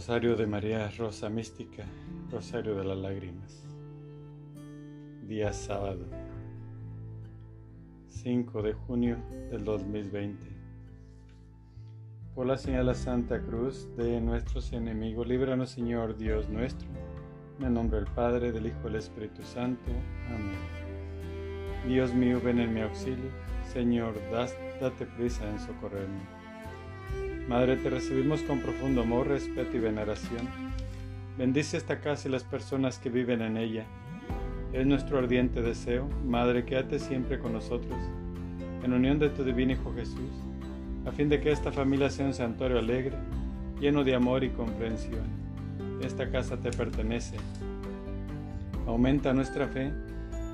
Rosario 0.00 0.34
de 0.34 0.46
María 0.46 0.90
Rosa 0.96 1.28
Mística, 1.28 1.84
Rosario 2.30 2.74
de 2.74 2.84
las 2.84 2.96
Lágrimas. 2.96 3.66
Día 5.28 5.52
sábado, 5.52 6.06
5 8.08 8.62
de 8.62 8.72
junio 8.72 9.18
del 9.50 9.62
2020. 9.62 10.42
Por 12.34 12.46
la 12.46 12.56
señal 12.56 12.94
Santa 12.94 13.42
Cruz 13.42 13.94
de 13.98 14.22
nuestros 14.22 14.72
enemigos, 14.72 15.28
líbranos 15.28 15.68
Señor 15.68 16.16
Dios 16.16 16.48
nuestro, 16.48 16.88
en 17.58 17.66
el 17.66 17.74
nombre 17.74 18.00
del 18.00 18.10
Padre, 18.10 18.52
del 18.52 18.68
Hijo 18.68 18.84
del 18.84 18.96
Espíritu 18.96 19.42
Santo. 19.42 19.90
Amén. 20.28 21.86
Dios 21.86 22.14
mío, 22.14 22.40
ven 22.42 22.58
en 22.58 22.72
mi 22.72 22.80
auxilio. 22.80 23.30
Señor, 23.70 24.14
date 24.32 25.04
prisa 25.04 25.46
en 25.46 25.60
socorrerme. 25.60 26.39
Madre, 27.50 27.76
te 27.76 27.90
recibimos 27.90 28.42
con 28.42 28.60
profundo 28.60 29.02
amor, 29.02 29.26
respeto 29.26 29.76
y 29.76 29.80
veneración. 29.80 30.48
Bendice 31.36 31.78
esta 31.78 31.98
casa 31.98 32.28
y 32.28 32.30
las 32.30 32.44
personas 32.44 33.00
que 33.00 33.10
viven 33.10 33.42
en 33.42 33.56
ella. 33.56 33.86
Es 34.72 34.86
nuestro 34.86 35.18
ardiente 35.18 35.60
deseo, 35.60 36.08
Madre, 36.24 36.64
quédate 36.64 37.00
siempre 37.00 37.40
con 37.40 37.52
nosotros, 37.52 37.98
en 38.84 38.92
unión 38.92 39.18
de 39.18 39.30
tu 39.30 39.42
divino 39.42 39.72
Hijo 39.72 39.92
Jesús, 39.96 40.30
a 41.04 41.10
fin 41.10 41.28
de 41.28 41.40
que 41.40 41.50
esta 41.50 41.72
familia 41.72 42.08
sea 42.08 42.26
un 42.26 42.34
santuario 42.34 42.78
alegre, 42.78 43.16
lleno 43.80 44.04
de 44.04 44.14
amor 44.14 44.44
y 44.44 44.50
comprensión. 44.50 45.24
Esta 46.04 46.30
casa 46.30 46.56
te 46.56 46.70
pertenece. 46.70 47.34
Aumenta 48.86 49.34
nuestra 49.34 49.66
fe 49.66 49.90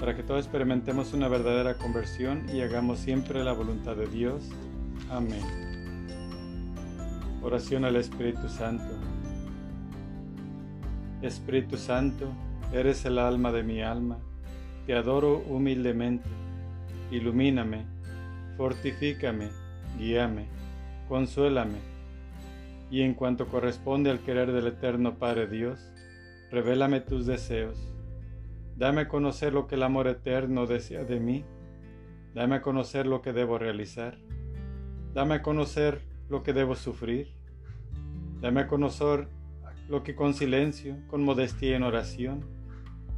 para 0.00 0.16
que 0.16 0.22
todos 0.22 0.46
experimentemos 0.46 1.12
una 1.12 1.28
verdadera 1.28 1.74
conversión 1.74 2.46
y 2.54 2.62
hagamos 2.62 3.00
siempre 3.00 3.44
la 3.44 3.52
voluntad 3.52 3.96
de 3.96 4.06
Dios. 4.06 4.48
Amén. 5.10 5.65
Oración 7.46 7.84
al 7.84 7.94
Espíritu 7.94 8.48
Santo. 8.48 8.92
Espíritu 11.22 11.76
Santo, 11.76 12.26
eres 12.72 13.04
el 13.04 13.20
alma 13.20 13.52
de 13.52 13.62
mi 13.62 13.82
alma. 13.82 14.18
Te 14.84 14.96
adoro 14.96 15.44
humildemente. 15.48 16.28
Ilumíname, 17.12 17.86
fortifícame, 18.56 19.50
guíame, 19.96 20.48
consuélame. 21.08 21.78
Y 22.90 23.02
en 23.02 23.14
cuanto 23.14 23.46
corresponde 23.46 24.10
al 24.10 24.24
querer 24.24 24.50
del 24.50 24.66
eterno 24.66 25.14
Padre 25.14 25.46
Dios, 25.46 25.78
revélame 26.50 26.98
tus 26.98 27.26
deseos. 27.26 27.78
Dame 28.76 29.02
a 29.02 29.08
conocer 29.08 29.52
lo 29.52 29.68
que 29.68 29.76
el 29.76 29.84
amor 29.84 30.08
eterno 30.08 30.66
desea 30.66 31.04
de 31.04 31.20
mí. 31.20 31.44
Dame 32.34 32.56
a 32.56 32.62
conocer 32.62 33.06
lo 33.06 33.22
que 33.22 33.32
debo 33.32 33.56
realizar. 33.56 34.18
Dame 35.14 35.36
a 35.36 35.42
conocer 35.42 36.00
lo 36.28 36.42
que 36.42 36.52
debo 36.52 36.74
sufrir. 36.74 37.35
Dame 38.46 38.60
a 38.60 38.68
conocer 38.68 39.26
lo 39.88 40.04
que 40.04 40.14
con 40.14 40.32
silencio, 40.32 40.98
con 41.08 41.24
modestia 41.24 41.70
y 41.70 41.72
en 41.72 41.82
oración, 41.82 42.44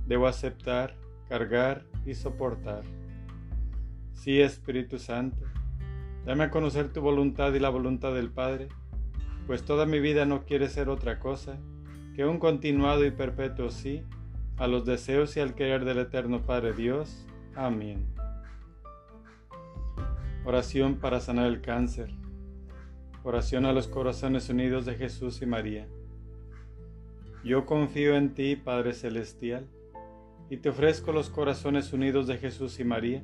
debo 0.07 0.27
aceptar, 0.27 0.97
cargar 1.29 1.85
y 2.07 2.15
soportar. 2.15 2.83
Sí, 4.15 4.41
Espíritu 4.41 4.99
Santo, 4.99 5.45
dame 6.25 6.45
a 6.45 6.51
conocer 6.51 6.95
tu 6.95 7.03
voluntad 7.03 7.53
y 7.53 7.59
la 7.59 7.69
voluntad 7.69 8.15
del 8.15 8.31
Padre, 8.31 8.69
pues 9.47 9.67
toda 9.67 9.85
mi 9.85 10.01
vida 10.01 10.25
no 10.25 10.47
quiere 10.47 10.67
ser 10.71 10.89
otra 10.89 11.19
cosa 11.21 11.59
que 12.17 12.25
un 12.25 12.39
continuado 12.39 13.05
y 13.05 13.11
perpetuo 13.11 13.71
sí 13.71 14.05
a 14.57 14.67
los 14.67 14.87
deseos 14.87 15.37
y 15.37 15.41
al 15.41 15.55
querer 15.55 15.85
del 15.85 15.99
eterno 15.99 16.41
Padre 16.41 16.73
Dios. 16.73 17.27
Amén. 17.55 18.07
Oración 20.47 20.95
para 20.95 21.21
sanar 21.21 21.49
el 21.49 21.61
cáncer. 21.61 22.15
Oración 23.29 23.67
a 23.67 23.75
los 23.75 23.89
corazones 23.89 24.49
unidos 24.49 24.87
de 24.87 24.95
Jesús 24.95 25.43
y 25.43 25.47
María. 25.47 25.87
Yo 27.45 27.67
confío 27.67 28.17
en 28.17 28.33
ti, 28.33 28.57
Padre 28.57 28.95
Celestial, 28.95 29.69
y 30.49 30.57
te 30.57 30.71
ofrezco 30.71 31.13
los 31.13 31.29
corazones 31.29 31.93
unidos 31.93 32.27
de 32.27 32.39
Jesús 32.39 32.81
y 32.81 32.85
María, 32.85 33.23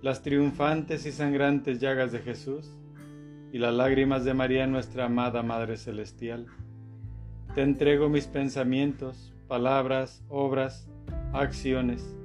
las 0.00 0.22
triunfantes 0.22 1.04
y 1.04 1.12
sangrantes 1.12 1.78
llagas 1.78 2.10
de 2.10 2.20
Jesús, 2.20 2.70
y 3.52 3.58
las 3.58 3.74
lágrimas 3.74 4.24
de 4.24 4.32
María, 4.32 4.66
nuestra 4.66 5.04
amada 5.04 5.42
Madre 5.42 5.76
Celestial. 5.76 6.46
Te 7.54 7.60
entrego 7.60 8.08
mis 8.08 8.26
pensamientos, 8.26 9.34
palabras, 9.46 10.24
obras, 10.30 10.88
acciones, 11.34 12.16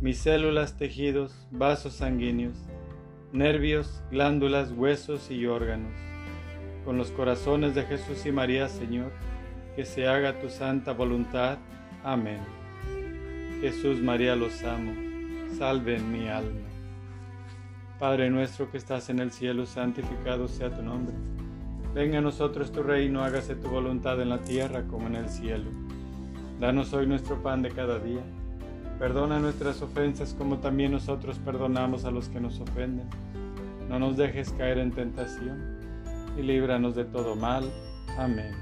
mis 0.00 0.18
células, 0.18 0.76
tejidos, 0.76 1.46
vasos 1.52 1.92
sanguíneos, 1.92 2.56
nervios, 3.32 4.02
glándulas, 4.10 4.72
huesos 4.72 5.30
y 5.30 5.46
órganos 5.46 6.11
con 6.84 6.98
los 6.98 7.10
corazones 7.10 7.74
de 7.74 7.84
Jesús 7.84 8.26
y 8.26 8.32
María, 8.32 8.68
Señor, 8.68 9.12
que 9.76 9.84
se 9.84 10.06
haga 10.06 10.38
tu 10.40 10.48
santa 10.48 10.92
voluntad. 10.92 11.58
Amén. 12.04 12.40
Jesús, 13.60 14.00
María, 14.00 14.34
los 14.34 14.62
amo. 14.64 14.92
Salve 15.56 15.96
en 15.96 16.12
mi 16.12 16.28
alma. 16.28 16.68
Padre 17.98 18.30
nuestro 18.30 18.70
que 18.70 18.78
estás 18.78 19.10
en 19.10 19.20
el 19.20 19.30
cielo, 19.30 19.64
santificado 19.66 20.48
sea 20.48 20.74
tu 20.74 20.82
nombre. 20.82 21.14
Venga 21.94 22.18
a 22.18 22.22
nosotros 22.22 22.72
tu 22.72 22.82
reino, 22.82 23.22
hágase 23.22 23.54
tu 23.54 23.68
voluntad 23.68 24.20
en 24.20 24.30
la 24.30 24.38
tierra 24.38 24.82
como 24.82 25.06
en 25.06 25.16
el 25.16 25.28
cielo. 25.28 25.70
Danos 26.58 26.92
hoy 26.92 27.06
nuestro 27.06 27.42
pan 27.42 27.62
de 27.62 27.70
cada 27.70 27.98
día. 27.98 28.22
Perdona 28.98 29.38
nuestras 29.38 29.82
ofensas 29.82 30.34
como 30.34 30.58
también 30.58 30.92
nosotros 30.92 31.38
perdonamos 31.38 32.04
a 32.04 32.10
los 32.10 32.28
que 32.28 32.40
nos 32.40 32.60
ofenden. 32.60 33.08
No 33.88 33.98
nos 33.98 34.16
dejes 34.16 34.50
caer 34.52 34.78
en 34.78 34.90
tentación 34.90 35.71
y 36.36 36.42
líbranos 36.42 36.94
de 36.94 37.04
todo 37.04 37.36
mal. 37.36 37.70
Amén. 38.18 38.52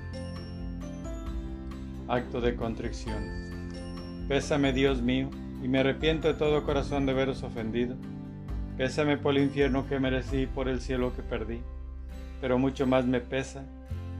Acto 2.08 2.40
de 2.40 2.56
contrición. 2.56 4.26
Pésame, 4.28 4.72
Dios 4.72 5.02
mío, 5.02 5.30
y 5.62 5.68
me 5.68 5.80
arrepiento 5.80 6.28
de 6.28 6.34
todo 6.34 6.64
corazón 6.64 7.06
de 7.06 7.12
veros 7.12 7.42
ofendido. 7.42 7.96
Pésame 8.76 9.18
por 9.18 9.36
el 9.36 9.42
infierno 9.42 9.86
que 9.88 10.00
merecí 10.00 10.42
y 10.42 10.46
por 10.46 10.68
el 10.68 10.80
cielo 10.80 11.14
que 11.14 11.22
perdí. 11.22 11.60
Pero 12.40 12.58
mucho 12.58 12.86
más 12.86 13.04
me 13.04 13.20
pesa, 13.20 13.64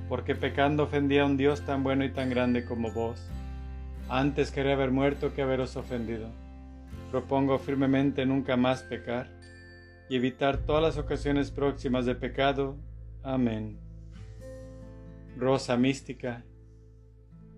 porque 0.09 0.34
pecando 0.34 0.84
ofendí 0.84 1.19
a 1.19 1.25
un 1.25 1.37
Dios 1.37 1.62
tan 1.62 1.83
bueno 1.83 2.05
y 2.05 2.10
tan 2.10 2.31
grande 2.31 2.65
como 2.65 2.93
vos. 2.93 3.21
Antes 4.09 4.50
quería 4.50 4.75
haber 4.75 4.91
muerto 4.91 5.33
que 5.34 5.43
haberos 5.43 5.77
ofendido. 5.77 6.28
Propongo 7.10 7.59
firmemente 7.59 8.27
nunca 8.27 8.56
más 8.56 8.83
pecar 8.83 9.28
y 10.09 10.16
evitar 10.16 10.59
todas 10.59 10.83
las 10.83 10.99
ocasiones 10.99 11.50
próximas 11.50 12.05
de 12.06 12.15
pecado 12.16 12.77
Amén. 13.22 13.78
Rosa 15.36 15.76
mística, 15.76 16.42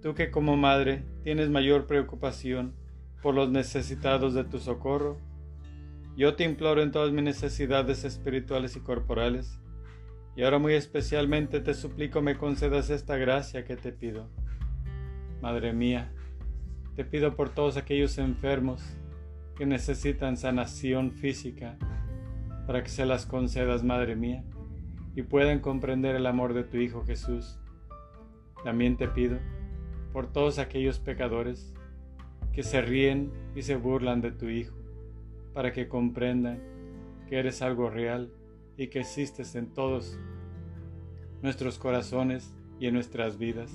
tú 0.02 0.14
que 0.14 0.32
como 0.32 0.56
madre 0.56 1.04
tienes 1.22 1.50
mayor 1.50 1.86
preocupación 1.86 2.74
por 3.22 3.36
los 3.36 3.50
necesitados 3.50 4.34
de 4.34 4.42
tu 4.42 4.58
socorro, 4.58 5.20
yo 6.16 6.34
te 6.34 6.42
imploro 6.42 6.82
en 6.82 6.90
todas 6.90 7.12
mis 7.12 7.22
necesidades 7.22 8.04
espirituales 8.04 8.74
y 8.74 8.80
corporales, 8.80 9.60
y 10.34 10.42
ahora 10.42 10.58
muy 10.58 10.74
especialmente 10.74 11.60
te 11.60 11.74
suplico 11.74 12.22
me 12.22 12.36
concedas 12.36 12.90
esta 12.90 13.16
gracia 13.16 13.64
que 13.64 13.76
te 13.76 13.92
pido. 13.92 14.28
Madre 15.40 15.72
mía, 15.72 16.12
te 16.96 17.04
pido 17.04 17.36
por 17.36 17.50
todos 17.50 17.76
aquellos 17.76 18.18
enfermos 18.18 18.82
que 19.56 19.64
necesitan 19.64 20.36
sanación 20.36 21.12
física, 21.12 21.78
para 22.66 22.82
que 22.82 22.90
se 22.90 23.06
las 23.06 23.26
concedas, 23.26 23.84
Madre 23.84 24.16
mía 24.16 24.44
y 25.14 25.22
puedan 25.22 25.60
comprender 25.60 26.16
el 26.16 26.26
amor 26.26 26.54
de 26.54 26.64
tu 26.64 26.78
Hijo 26.78 27.04
Jesús. 27.04 27.58
También 28.64 28.96
te 28.96 29.08
pido 29.08 29.38
por 30.12 30.32
todos 30.32 30.58
aquellos 30.58 30.98
pecadores 30.98 31.74
que 32.52 32.62
se 32.62 32.82
ríen 32.82 33.32
y 33.54 33.62
se 33.62 33.76
burlan 33.76 34.20
de 34.20 34.30
tu 34.30 34.48
Hijo, 34.48 34.76
para 35.54 35.72
que 35.72 35.88
comprendan 35.88 36.60
que 37.28 37.38
eres 37.38 37.62
algo 37.62 37.90
real 37.90 38.31
y 38.76 38.88
que 38.88 39.00
existes 39.00 39.54
en 39.54 39.72
todos 39.72 40.19
nuestros 41.42 41.78
corazones 41.78 42.54
y 42.78 42.87
en 42.87 42.94
nuestras 42.94 43.38
vidas, 43.38 43.72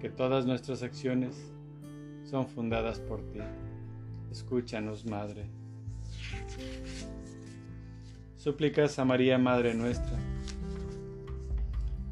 que 0.00 0.08
todas 0.08 0.46
nuestras 0.46 0.82
acciones 0.82 1.52
son 2.24 2.46
fundadas 2.48 3.00
por 3.00 3.20
ti. 3.30 3.40
Escúchanos, 4.30 5.04
Madre. 5.04 5.46
Súplicas 8.36 8.98
a 8.98 9.04
María, 9.04 9.38
Madre 9.38 9.74
nuestra 9.74 10.33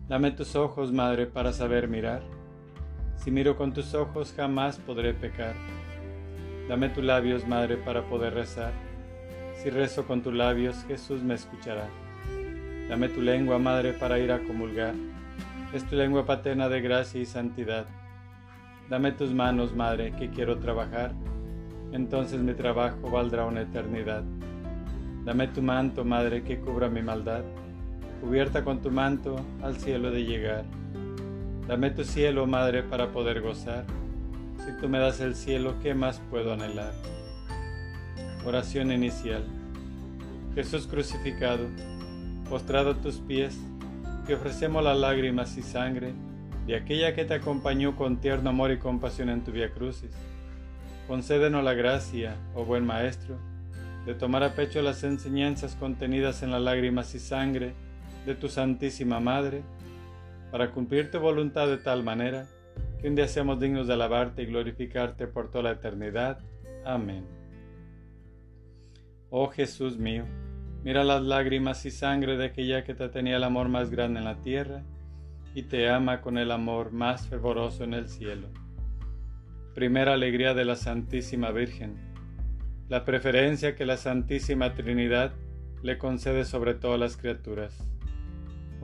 Dame 0.08 0.32
tus 0.32 0.56
ojos, 0.56 0.92
Madre, 0.92 1.26
para 1.26 1.52
saber 1.52 1.88
mirar. 1.88 2.22
Si 3.16 3.30
miro 3.30 3.56
con 3.56 3.72
tus 3.72 3.94
ojos 3.94 4.34
jamás 4.36 4.76
podré 4.78 5.14
pecar. 5.14 5.54
Dame 6.68 6.88
tus 6.88 7.04
labios, 7.04 7.46
Madre, 7.46 7.76
para 7.76 8.02
poder 8.02 8.34
rezar. 8.34 8.72
Si 9.54 9.70
rezo 9.70 10.04
con 10.04 10.20
tus 10.20 10.34
labios, 10.34 10.84
Jesús 10.88 11.22
me 11.22 11.34
escuchará. 11.34 11.88
Dame 12.88 13.08
tu 13.10 13.22
lengua, 13.22 13.58
Madre, 13.60 13.92
para 13.92 14.18
ir 14.18 14.32
a 14.32 14.40
comulgar. 14.40 14.94
Es 15.72 15.88
tu 15.88 15.94
lengua 15.94 16.26
paterna 16.26 16.68
de 16.68 16.80
gracia 16.80 17.20
y 17.20 17.24
santidad. 17.24 17.86
Dame 18.90 19.12
tus 19.12 19.32
manos, 19.32 19.72
Madre, 19.74 20.12
que 20.18 20.30
quiero 20.30 20.58
trabajar. 20.58 21.12
Entonces 21.92 22.40
mi 22.40 22.54
trabajo 22.54 23.08
valdrá 23.08 23.46
una 23.46 23.62
eternidad. 23.62 24.24
Dame 25.24 25.46
tu 25.46 25.62
manto, 25.62 26.04
Madre, 26.04 26.42
que 26.42 26.58
cubra 26.58 26.88
mi 26.88 27.02
maldad 27.02 27.44
cubierta 28.22 28.62
con 28.62 28.80
tu 28.80 28.90
manto 28.92 29.44
al 29.62 29.76
cielo 29.78 30.12
de 30.12 30.24
llegar. 30.24 30.64
Dame 31.66 31.90
tu 31.90 32.04
cielo, 32.04 32.46
Madre, 32.46 32.84
para 32.84 33.10
poder 33.10 33.40
gozar. 33.40 33.84
Si 34.64 34.80
tú 34.80 34.88
me 34.88 35.00
das 35.00 35.20
el 35.20 35.34
cielo, 35.34 35.74
¿qué 35.82 35.92
más 35.92 36.22
puedo 36.30 36.52
anhelar? 36.52 36.92
Oración 38.46 38.92
inicial. 38.92 39.44
Jesús 40.54 40.86
crucificado, 40.86 41.66
postrado 42.48 42.92
a 42.92 43.00
tus 43.00 43.16
pies, 43.16 43.58
que 44.24 44.34
ofrecemos 44.34 44.84
las 44.84 44.96
lágrimas 44.96 45.56
y 45.56 45.62
sangre 45.62 46.12
de 46.68 46.76
aquella 46.76 47.16
que 47.16 47.24
te 47.24 47.34
acompañó 47.34 47.96
con 47.96 48.18
tierno 48.18 48.50
amor 48.50 48.70
y 48.70 48.78
compasión 48.78 49.30
en 49.30 49.42
tu 49.42 49.50
vía 49.50 49.72
crucis. 49.72 50.12
Concédenos 51.08 51.64
la 51.64 51.74
gracia, 51.74 52.36
oh 52.54 52.64
buen 52.64 52.86
Maestro, 52.86 53.36
de 54.06 54.14
tomar 54.14 54.44
a 54.44 54.54
pecho 54.54 54.80
las 54.80 55.02
enseñanzas 55.02 55.74
contenidas 55.74 56.44
en 56.44 56.52
las 56.52 56.62
lágrimas 56.62 57.16
y 57.16 57.18
sangre 57.18 57.74
de 58.26 58.34
tu 58.34 58.48
Santísima 58.48 59.20
Madre, 59.20 59.62
para 60.50 60.70
cumplir 60.70 61.10
tu 61.10 61.18
voluntad 61.18 61.66
de 61.68 61.78
tal 61.78 62.02
manera 62.04 62.46
que 63.00 63.08
un 63.08 63.14
día 63.14 63.26
seamos 63.26 63.58
dignos 63.58 63.86
de 63.86 63.94
alabarte 63.94 64.42
y 64.42 64.46
glorificarte 64.46 65.26
por 65.26 65.50
toda 65.50 65.64
la 65.64 65.70
eternidad. 65.72 66.38
Amén. 66.84 67.24
Oh 69.30 69.48
Jesús 69.48 69.98
mío, 69.98 70.24
mira 70.84 71.02
las 71.04 71.22
lágrimas 71.22 71.84
y 71.86 71.90
sangre 71.90 72.36
de 72.36 72.46
aquella 72.46 72.84
que 72.84 72.94
te 72.94 73.08
tenía 73.08 73.36
el 73.36 73.44
amor 73.44 73.68
más 73.68 73.90
grande 73.90 74.20
en 74.20 74.26
la 74.26 74.40
tierra 74.40 74.82
y 75.54 75.62
te 75.62 75.88
ama 75.88 76.20
con 76.20 76.38
el 76.38 76.50
amor 76.50 76.92
más 76.92 77.26
fervoroso 77.28 77.84
en 77.84 77.94
el 77.94 78.08
cielo. 78.08 78.48
Primera 79.74 80.12
alegría 80.12 80.54
de 80.54 80.64
la 80.64 80.76
Santísima 80.76 81.50
Virgen, 81.50 81.96
la 82.88 83.04
preferencia 83.04 83.74
que 83.74 83.86
la 83.86 83.96
Santísima 83.96 84.74
Trinidad 84.74 85.32
le 85.82 85.98
concede 85.98 86.44
sobre 86.44 86.74
todas 86.74 87.00
las 87.00 87.16
criaturas. 87.16 87.91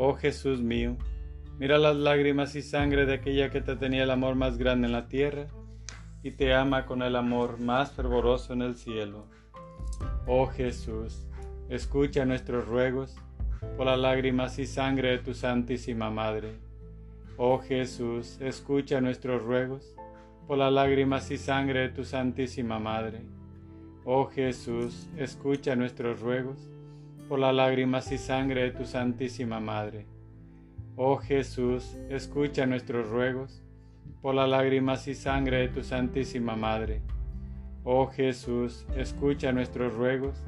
Oh 0.00 0.14
Jesús 0.14 0.62
mío, 0.62 0.96
mira 1.58 1.76
las 1.76 1.96
lágrimas 1.96 2.54
y 2.54 2.62
sangre 2.62 3.04
de 3.04 3.14
aquella 3.14 3.50
que 3.50 3.60
te 3.60 3.74
tenía 3.74 4.04
el 4.04 4.12
amor 4.12 4.36
más 4.36 4.56
grande 4.56 4.86
en 4.86 4.92
la 4.92 5.08
tierra 5.08 5.48
y 6.22 6.30
te 6.30 6.54
ama 6.54 6.86
con 6.86 7.02
el 7.02 7.16
amor 7.16 7.58
más 7.58 7.90
fervoroso 7.90 8.52
en 8.52 8.62
el 8.62 8.76
cielo. 8.76 9.26
Oh 10.24 10.46
Jesús, 10.46 11.26
escucha 11.68 12.24
nuestros 12.24 12.68
ruegos 12.68 13.16
por 13.76 13.86
las 13.86 13.98
lágrimas 13.98 14.60
y 14.60 14.66
sangre 14.66 15.10
de 15.10 15.18
tu 15.18 15.34
Santísima 15.34 16.10
Madre. 16.10 16.52
Oh 17.36 17.58
Jesús, 17.58 18.38
escucha 18.40 19.00
nuestros 19.00 19.42
ruegos 19.42 19.96
por 20.46 20.58
las 20.58 20.72
lágrimas 20.72 21.28
y 21.32 21.38
sangre 21.38 21.80
de 21.80 21.88
tu 21.88 22.04
Santísima 22.04 22.78
Madre. 22.78 23.22
Oh 24.04 24.26
Jesús, 24.26 25.08
escucha 25.16 25.74
nuestros 25.74 26.20
ruegos 26.20 26.70
por 27.28 27.38
las 27.38 27.54
lágrimas 27.54 28.10
y 28.10 28.16
sangre 28.16 28.62
de 28.62 28.70
tu 28.70 28.86
Santísima 28.86 29.60
Madre. 29.60 30.06
Oh 30.96 31.18
Jesús, 31.18 31.98
escucha 32.08 32.64
nuestros 32.64 33.08
ruegos 33.10 33.62
por 34.22 34.34
las 34.34 34.48
lágrimas 34.48 35.06
y 35.08 35.14
sangre 35.14 35.58
de 35.58 35.68
tu 35.68 35.84
Santísima 35.84 36.56
Madre. 36.56 37.02
Oh 37.84 38.06
Jesús, 38.06 38.86
escucha 38.96 39.52
nuestros 39.52 39.92
ruegos 39.92 40.38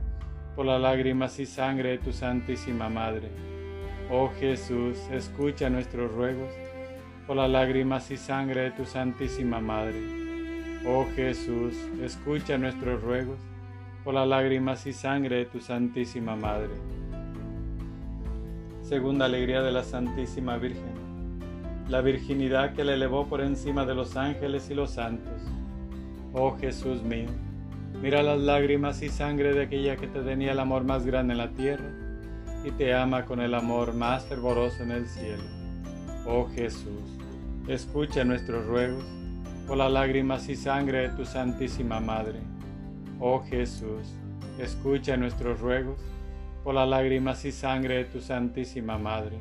por 0.57 0.65
las 0.65 0.81
lágrimas 0.81 1.39
y 1.39 1.45
sangre 1.45 1.91
de 1.91 1.99
tu 1.99 2.13
Santísima 2.13 2.89
Madre. 2.89 3.29
Oh 4.11 4.31
Jesús, 4.41 4.99
escucha 5.13 5.69
nuestros 5.69 6.11
ruegos 6.13 6.51
por 7.27 7.37
las 7.37 7.51
lágrimas 7.51 8.11
y 8.11 8.17
sangre 8.17 8.63
de 8.63 8.71
tu 8.71 8.87
Santísima 8.87 9.61
Madre. 9.61 10.01
Oh 10.87 11.07
Jesús, 11.15 11.77
escucha 12.03 12.57
nuestros 12.57 13.03
ruegos 13.03 13.39
por 14.05 14.15
las 14.15 14.27
lágrimas 14.27 14.87
y 14.87 14.93
sangre 14.93 15.37
de 15.37 15.45
tu 15.47 15.61
Santísima 15.61 16.37
Madre. 16.37 16.71
Segunda 18.83 19.27
alegría 19.27 19.63
de 19.63 19.73
la 19.73 19.83
Santísima 19.83 20.57
Virgen, 20.57 20.95
la 21.89 22.01
virginidad 22.01 22.75
que 22.75 22.85
le 22.85 22.95
elevó 22.95 23.27
por 23.27 23.41
encima 23.41 23.85
de 23.85 23.95
los 23.95 24.17
ángeles 24.17 24.71
y 24.71 24.75
los 24.75 24.91
santos. 24.91 25.43
Oh 26.33 26.57
Jesús 26.59 27.03
mío, 27.03 27.29
Mira 28.03 28.23
las 28.23 28.41
lágrimas 28.41 29.03
y 29.03 29.11
sangre 29.11 29.53
de 29.53 29.65
aquella 29.65 29.97
que 29.97 30.07
te 30.07 30.23
tenía 30.23 30.53
el 30.53 30.59
amor 30.59 30.85
más 30.85 31.05
grande 31.05 31.33
en 31.35 31.39
la 31.39 31.51
tierra 31.51 31.91
y 32.65 32.71
te 32.71 32.95
ama 32.95 33.27
con 33.27 33.41
el 33.41 33.55
amor 33.55 33.93
más 33.93 34.25
fervoroso 34.25 34.83
en 34.83 34.93
el 34.93 35.07
cielo. 35.07 35.43
Oh 36.27 36.49
Jesús, 36.55 37.19
escucha 37.69 38.25
nuestros 38.25 38.65
ruegos 38.65 39.05
por 39.67 39.77
las 39.77 39.93
lágrimas 39.93 40.49
y 40.49 40.57
sangre 40.57 41.03
de 41.03 41.09
tu 41.11 41.27
Santísima 41.27 42.01
Madre. 42.01 42.41
Oh 43.23 43.41
Jesús, 43.43 44.15
escucha 44.59 45.15
nuestros 45.19 45.61
ruegos 45.61 46.01
por 46.65 46.75
las 46.75 46.89
lágrimas 46.89 47.45
y 47.45 47.53
sangre 47.53 47.97
de 47.99 48.05
tu 48.07 48.23
Santísima 48.23 48.97
Madre. 48.97 49.37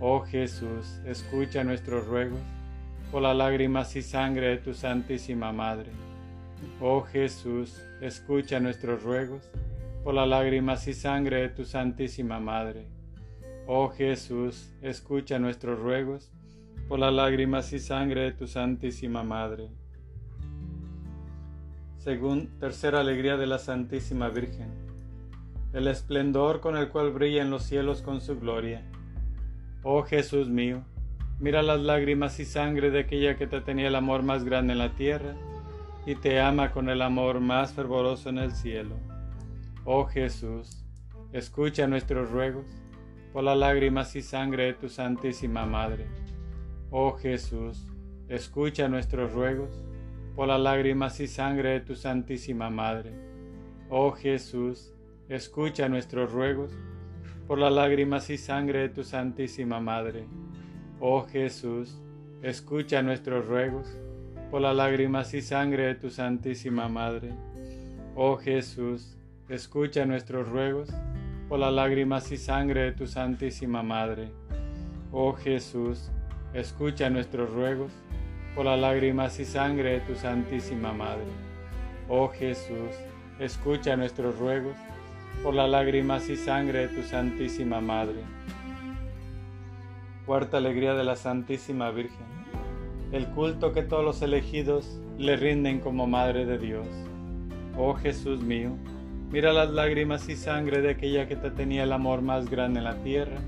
Oh 0.00 0.22
Jesús, 0.22 1.00
escucha 1.06 1.62
nuestros 1.62 2.08
ruegos 2.08 2.40
por 3.12 3.22
las 3.22 3.36
lágrimas 3.36 3.94
y 3.94 4.02
sangre 4.02 4.48
de 4.48 4.56
tu 4.56 4.74
Santísima 4.74 5.52
Madre. 5.52 5.92
Oh 6.80 7.02
Jesús, 7.02 7.80
escucha 8.00 8.58
nuestros 8.58 9.04
ruegos 9.04 9.48
por 10.02 10.14
las 10.14 10.26
lágrimas 10.26 10.88
y 10.88 10.92
sangre 10.92 11.42
de 11.42 11.48
tu 11.50 11.64
Santísima 11.64 12.40
Madre. 12.40 12.88
Oh 13.68 13.90
Jesús, 13.90 14.74
escucha 14.82 15.38
nuestros 15.38 15.78
ruegos 15.78 16.32
por 16.88 16.98
las 16.98 17.12
lágrimas 17.12 17.72
y 17.72 17.78
sangre 17.78 18.22
de 18.22 18.32
tu 18.32 18.48
Santísima 18.48 19.22
Madre. 19.22 19.70
Según 22.08 22.58
tercera 22.58 23.00
alegría 23.00 23.36
de 23.36 23.46
la 23.46 23.58
Santísima 23.58 24.30
Virgen, 24.30 24.70
el 25.74 25.88
esplendor 25.88 26.60
con 26.60 26.74
el 26.78 26.88
cual 26.88 27.10
brilla 27.10 27.42
en 27.42 27.50
los 27.50 27.64
cielos 27.64 28.00
con 28.00 28.22
su 28.22 28.40
gloria. 28.40 28.82
Oh 29.82 30.02
Jesús 30.04 30.48
mío, 30.48 30.82
mira 31.38 31.60
las 31.60 31.80
lágrimas 31.80 32.40
y 32.40 32.46
sangre 32.46 32.90
de 32.90 33.00
aquella 33.00 33.36
que 33.36 33.46
te 33.46 33.60
tenía 33.60 33.88
el 33.88 33.94
amor 33.94 34.22
más 34.22 34.42
grande 34.42 34.72
en 34.72 34.78
la 34.78 34.94
tierra 34.94 35.36
y 36.06 36.14
te 36.14 36.40
ama 36.40 36.72
con 36.72 36.88
el 36.88 37.02
amor 37.02 37.40
más 37.40 37.74
fervoroso 37.74 38.30
en 38.30 38.38
el 38.38 38.52
cielo. 38.52 38.96
Oh 39.84 40.06
Jesús, 40.06 40.82
escucha 41.34 41.86
nuestros 41.88 42.30
ruegos 42.30 42.64
por 43.34 43.44
las 43.44 43.58
lágrimas 43.58 44.16
y 44.16 44.22
sangre 44.22 44.64
de 44.64 44.72
tu 44.72 44.88
Santísima 44.88 45.66
Madre. 45.66 46.06
Oh 46.90 47.18
Jesús, 47.18 47.84
escucha 48.30 48.88
nuestros 48.88 49.34
ruegos 49.34 49.84
por 50.38 50.46
las 50.46 50.60
lágrimas 50.60 51.18
y 51.18 51.26
sangre 51.26 51.70
de 51.70 51.80
tu 51.80 51.96
Santísima 51.96 52.70
Madre. 52.70 53.10
Oh 53.90 54.12
Jesús, 54.12 54.94
escucha 55.28 55.88
nuestros 55.88 56.30
ruegos 56.30 56.70
por 57.48 57.58
las 57.58 57.72
lágrimas 57.72 58.30
y 58.30 58.38
sangre 58.38 58.82
de 58.82 58.88
tu 58.88 59.02
Santísima 59.02 59.80
Madre. 59.80 60.28
Oh 61.00 61.26
Jesús, 61.26 62.00
escucha 62.40 63.02
nuestros 63.02 63.48
ruegos 63.48 63.88
por 64.48 64.60
las 64.60 64.76
lágrimas 64.76 65.34
y 65.34 65.42
sangre 65.42 65.86
de 65.86 65.94
tu 65.96 66.08
Santísima 66.08 66.88
Madre. 66.88 67.32
Oh 68.14 68.36
Jesús, 68.36 69.16
escucha 69.48 70.06
nuestros 70.06 70.48
ruegos 70.48 70.88
por 71.48 71.58
las 71.58 71.72
lágrimas 71.72 72.30
y 72.30 72.36
sangre 72.36 72.82
de 72.82 72.92
tu 72.92 73.08
Santísima 73.08 73.82
Madre. 73.82 74.30
Oh 75.10 75.32
Jesús, 75.32 76.12
escucha 76.54 77.10
nuestros 77.10 77.52
ruegos 77.52 77.90
por 78.58 78.66
las 78.66 78.80
lágrimas 78.80 79.38
y 79.38 79.44
sangre 79.44 79.92
de 79.92 80.00
tu 80.00 80.16
Santísima 80.16 80.92
Madre. 80.92 81.28
Oh 82.08 82.26
Jesús, 82.26 82.90
escucha 83.38 83.96
nuestros 83.96 84.36
ruegos 84.36 84.74
por 85.44 85.54
las 85.54 85.70
lágrimas 85.70 86.28
y 86.28 86.34
sangre 86.34 86.88
de 86.88 86.88
tu 86.88 87.04
Santísima 87.04 87.80
Madre. 87.80 88.16
Cuarta 90.26 90.56
alegría 90.56 90.94
de 90.94 91.04
la 91.04 91.14
Santísima 91.14 91.92
Virgen 91.92 92.26
el 93.12 93.28
culto 93.28 93.72
que 93.72 93.82
todos 93.82 94.04
los 94.04 94.22
elegidos 94.22 95.00
le 95.18 95.36
rinden 95.36 95.78
como 95.78 96.08
Madre 96.08 96.44
de 96.44 96.58
Dios. 96.58 96.88
Oh 97.76 97.94
Jesús 97.94 98.42
mío, 98.42 98.72
mira 99.30 99.52
las 99.52 99.70
lágrimas 99.70 100.28
y 100.28 100.34
sangre 100.34 100.80
de 100.82 100.90
aquella 100.90 101.28
que 101.28 101.36
te 101.36 101.52
tenía 101.52 101.84
el 101.84 101.92
amor 101.92 102.22
más 102.22 102.50
grande 102.50 102.80
en 102.80 102.84
la 102.86 102.96
tierra 103.04 103.38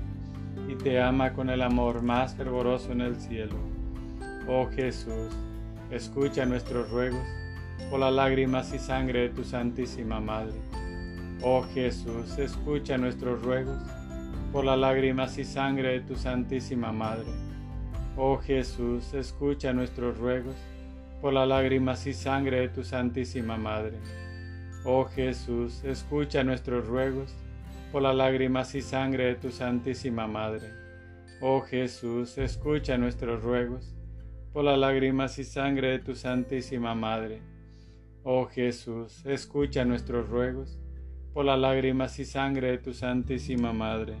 y 0.69 0.75
te 0.75 1.01
ama 1.01 1.33
con 1.33 1.49
el 1.49 1.63
amor 1.63 2.01
más 2.01 2.33
fervoroso 2.33 2.93
en 2.93 3.01
el 3.01 3.17
cielo. 3.17 3.70
Oh 4.47 4.67
Jesús, 4.75 5.31
escucha 5.91 6.45
nuestros 6.45 6.89
ruegos 6.89 7.21
por 7.91 7.99
las 7.99 8.11
lágrimas 8.11 8.73
y 8.73 8.79
sangre 8.79 9.21
de 9.21 9.29
tu 9.29 9.43
Santísima 9.43 10.19
Madre. 10.19 10.59
Oh 11.43 11.61
Jesús, 11.73 12.39
escucha 12.39 12.97
nuestros 12.97 13.43
ruegos 13.43 13.77
por 14.51 14.65
las 14.65 14.79
lágrimas 14.79 15.37
y 15.37 15.43
sangre 15.43 15.93
de 15.93 15.99
tu 16.01 16.15
Santísima 16.15 16.91
Madre. 16.91 17.29
Oh 18.17 18.37
Jesús, 18.39 19.13
escucha 19.13 19.73
nuestros 19.73 20.17
ruegos 20.17 20.55
por 21.21 21.33
las 21.33 21.47
lágrimas 21.47 22.07
y 22.07 22.13
sangre 22.13 22.61
de 22.61 22.69
tu 22.69 22.83
Santísima 22.83 23.57
Madre. 23.57 23.99
Oh 24.83 25.05
Jesús, 25.05 25.83
escucha 25.83 26.43
nuestros 26.43 26.87
ruegos 26.87 27.31
por 27.91 28.01
las 28.01 28.15
lágrimas 28.15 28.73
y 28.73 28.81
sangre 28.81 29.25
de 29.25 29.35
tu 29.35 29.51
Santísima 29.51 30.25
Madre. 30.25 30.67
Oh 31.41 31.61
Jesús, 31.61 32.39
escucha 32.39 32.97
nuestros 32.97 33.43
ruegos 33.43 33.93
por 34.53 34.65
las 34.65 34.77
lágrimas 34.77 35.39
y 35.39 35.45
sangre 35.45 35.91
de 35.91 35.99
tu 35.99 36.13
Santísima 36.13 36.93
Madre. 36.93 37.41
Oh 38.23 38.45
Jesús, 38.47 39.25
escucha 39.25 39.85
nuestros 39.85 40.29
ruegos 40.29 40.77
por 41.33 41.45
las 41.45 41.57
lágrimas 41.57 42.19
y 42.19 42.25
sangre 42.25 42.71
de 42.71 42.77
tu 42.77 42.93
Santísima 42.93 43.71
Madre. 43.71 44.17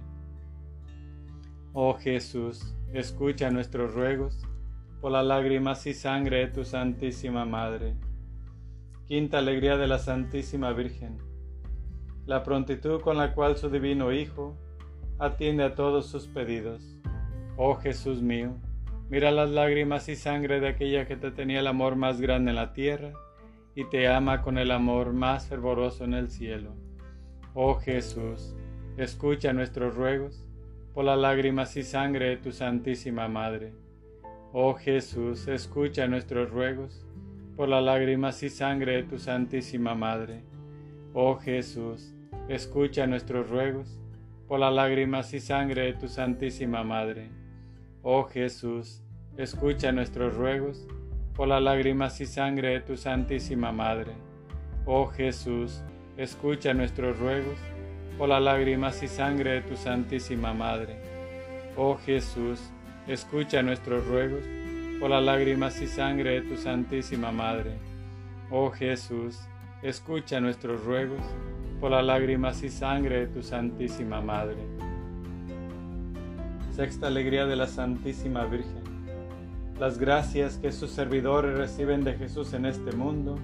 Oh 1.73 1.95
Jesús, 1.95 2.73
escucha 2.93 3.51
nuestros 3.51 3.93
ruegos 3.93 4.39
por 5.01 5.11
las 5.11 5.25
lágrimas 5.25 5.85
y 5.85 5.93
sangre 5.93 6.37
de 6.37 6.47
tu 6.47 6.63
Santísima 6.63 7.43
Madre. 7.43 7.95
Quinta 9.07 9.39
alegría 9.39 9.75
de 9.75 9.87
la 9.87 9.99
Santísima 9.99 10.71
Virgen. 10.71 11.17
La 12.25 12.43
prontitud 12.43 13.01
con 13.01 13.17
la 13.17 13.33
cual 13.33 13.57
su 13.57 13.69
divino 13.69 14.13
Hijo 14.13 14.55
atiende 15.19 15.65
a 15.65 15.75
todos 15.75 16.07
sus 16.07 16.27
pedidos. 16.27 16.81
Oh 17.57 17.75
Jesús 17.75 18.21
mío, 18.21 18.55
mira 19.11 19.29
las 19.29 19.49
lágrimas 19.49 20.07
y 20.07 20.15
sangre 20.15 20.61
de 20.61 20.69
aquella 20.69 21.05
que 21.05 21.17
te 21.17 21.31
tenía 21.31 21.59
el 21.59 21.67
amor 21.67 21.97
más 21.97 22.21
grande 22.21 22.51
en 22.51 22.55
la 22.55 22.71
tierra 22.71 23.11
y 23.75 23.83
te 23.89 24.07
ama 24.07 24.41
con 24.41 24.57
el 24.57 24.71
amor 24.71 25.11
más 25.11 25.47
fervoroso 25.47 26.05
en 26.05 26.13
el 26.13 26.29
cielo. 26.29 26.73
Oh 27.53 27.75
Jesús, 27.75 28.55
escucha 28.95 29.51
nuestros 29.51 29.95
ruegos 29.95 30.47
por 30.93 31.03
las 31.03 31.19
lágrimas 31.19 31.75
y 31.75 31.83
sangre 31.83 32.29
de 32.29 32.37
tu 32.37 32.53
Santísima 32.53 33.27
Madre. 33.27 33.73
Oh 34.53 34.75
Jesús, 34.75 35.45
escucha 35.49 36.07
nuestros 36.07 36.49
ruegos 36.49 37.05
por 37.57 37.67
las 37.67 37.83
lágrimas 37.83 38.41
y 38.43 38.49
sangre 38.49 38.93
de 38.93 39.03
tu 39.03 39.19
Santísima 39.19 39.93
Madre. 39.93 40.41
Oh 41.13 41.35
Jesús, 41.35 42.13
escucha 42.47 43.07
nuestros 43.07 43.49
ruegos 43.49 43.99
por 44.47 44.61
las 44.61 44.73
lágrimas 44.73 45.33
y 45.33 45.41
sangre 45.41 45.83
de 45.83 45.93
tu 45.95 46.07
Santísima 46.07 46.85
Madre. 46.85 47.40
Oh 48.03 48.23
Jesús, 48.23 49.03
escucha 49.37 49.91
nuestros 49.91 50.33
ruegos 50.33 50.87
por 51.35 51.47
las 51.47 51.61
lágrimas 51.61 52.19
y 52.19 52.25
sangre 52.25 52.69
de 52.69 52.79
tu 52.79 52.97
Santísima 52.97 53.71
Madre. 53.71 54.13
Oh 54.87 55.05
Jesús, 55.05 55.83
escucha 56.17 56.73
nuestros 56.73 57.19
ruegos 57.19 57.59
por 58.17 58.29
las 58.29 58.41
lágrimas 58.41 59.03
y 59.03 59.07
sangre 59.07 59.51
de 59.51 59.61
tu 59.61 59.75
Santísima 59.75 60.51
Madre. 60.51 60.95
Oh 61.77 61.95
Jesús, 61.95 62.59
escucha 63.05 63.61
nuestros 63.61 64.03
ruegos 64.07 64.45
por 64.99 65.11
las 65.11 65.21
lágrimas 65.21 65.79
y 65.79 65.85
sangre 65.85 66.41
de 66.41 66.41
tu 66.41 66.57
Santísima 66.57 67.31
Madre. 67.31 67.77
Oh 68.49 68.71
Jesús, 68.71 69.39
escucha 69.83 70.39
nuestros 70.39 70.83
ruegos 70.85 71.21
por 71.79 71.91
las 71.91 72.03
lágrimas 72.03 72.63
y 72.63 72.69
sangre 72.69 73.19
de 73.19 73.27
tu 73.27 73.43
Santísima 73.43 74.21
Madre. 74.21 74.80
Sexta 76.81 77.05
alegría 77.05 77.45
de 77.45 77.55
la 77.55 77.67
Santísima 77.67 78.45
Virgen. 78.45 78.81
Las 79.79 79.99
gracias 79.99 80.57
que 80.57 80.71
sus 80.71 80.89
servidores 80.89 81.55
reciben 81.55 82.03
de 82.03 82.15
Jesús 82.15 82.53
en 82.53 82.65
este 82.65 82.91
mundo 82.93 83.37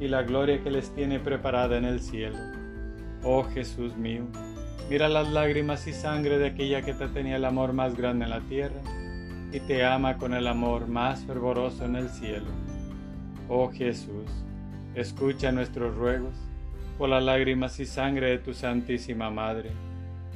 y 0.00 0.08
la 0.08 0.24
gloria 0.24 0.60
que 0.64 0.72
les 0.72 0.92
tiene 0.92 1.20
preparada 1.20 1.78
en 1.78 1.84
el 1.84 2.00
cielo. 2.00 2.38
Oh 3.22 3.44
Jesús 3.44 3.96
mío, 3.96 4.24
mira 4.90 5.08
las 5.08 5.30
lágrimas 5.30 5.86
y 5.86 5.92
sangre 5.92 6.38
de 6.38 6.48
aquella 6.48 6.82
que 6.82 6.92
te 6.92 7.06
tenía 7.06 7.36
el 7.36 7.44
amor 7.44 7.72
más 7.72 7.96
grande 7.96 8.24
en 8.24 8.30
la 8.30 8.40
tierra 8.40 8.80
y 9.52 9.60
te 9.60 9.84
ama 9.84 10.16
con 10.18 10.34
el 10.34 10.48
amor 10.48 10.88
más 10.88 11.24
fervoroso 11.24 11.84
en 11.84 11.94
el 11.94 12.08
cielo. 12.08 12.50
Oh 13.48 13.70
Jesús, 13.70 14.28
escucha 14.96 15.52
nuestros 15.52 15.94
ruegos 15.94 16.34
por 16.98 17.10
las 17.10 17.22
lágrimas 17.22 17.78
y 17.78 17.86
sangre 17.86 18.30
de 18.30 18.38
tu 18.38 18.52
Santísima 18.52 19.30
Madre. 19.30 19.70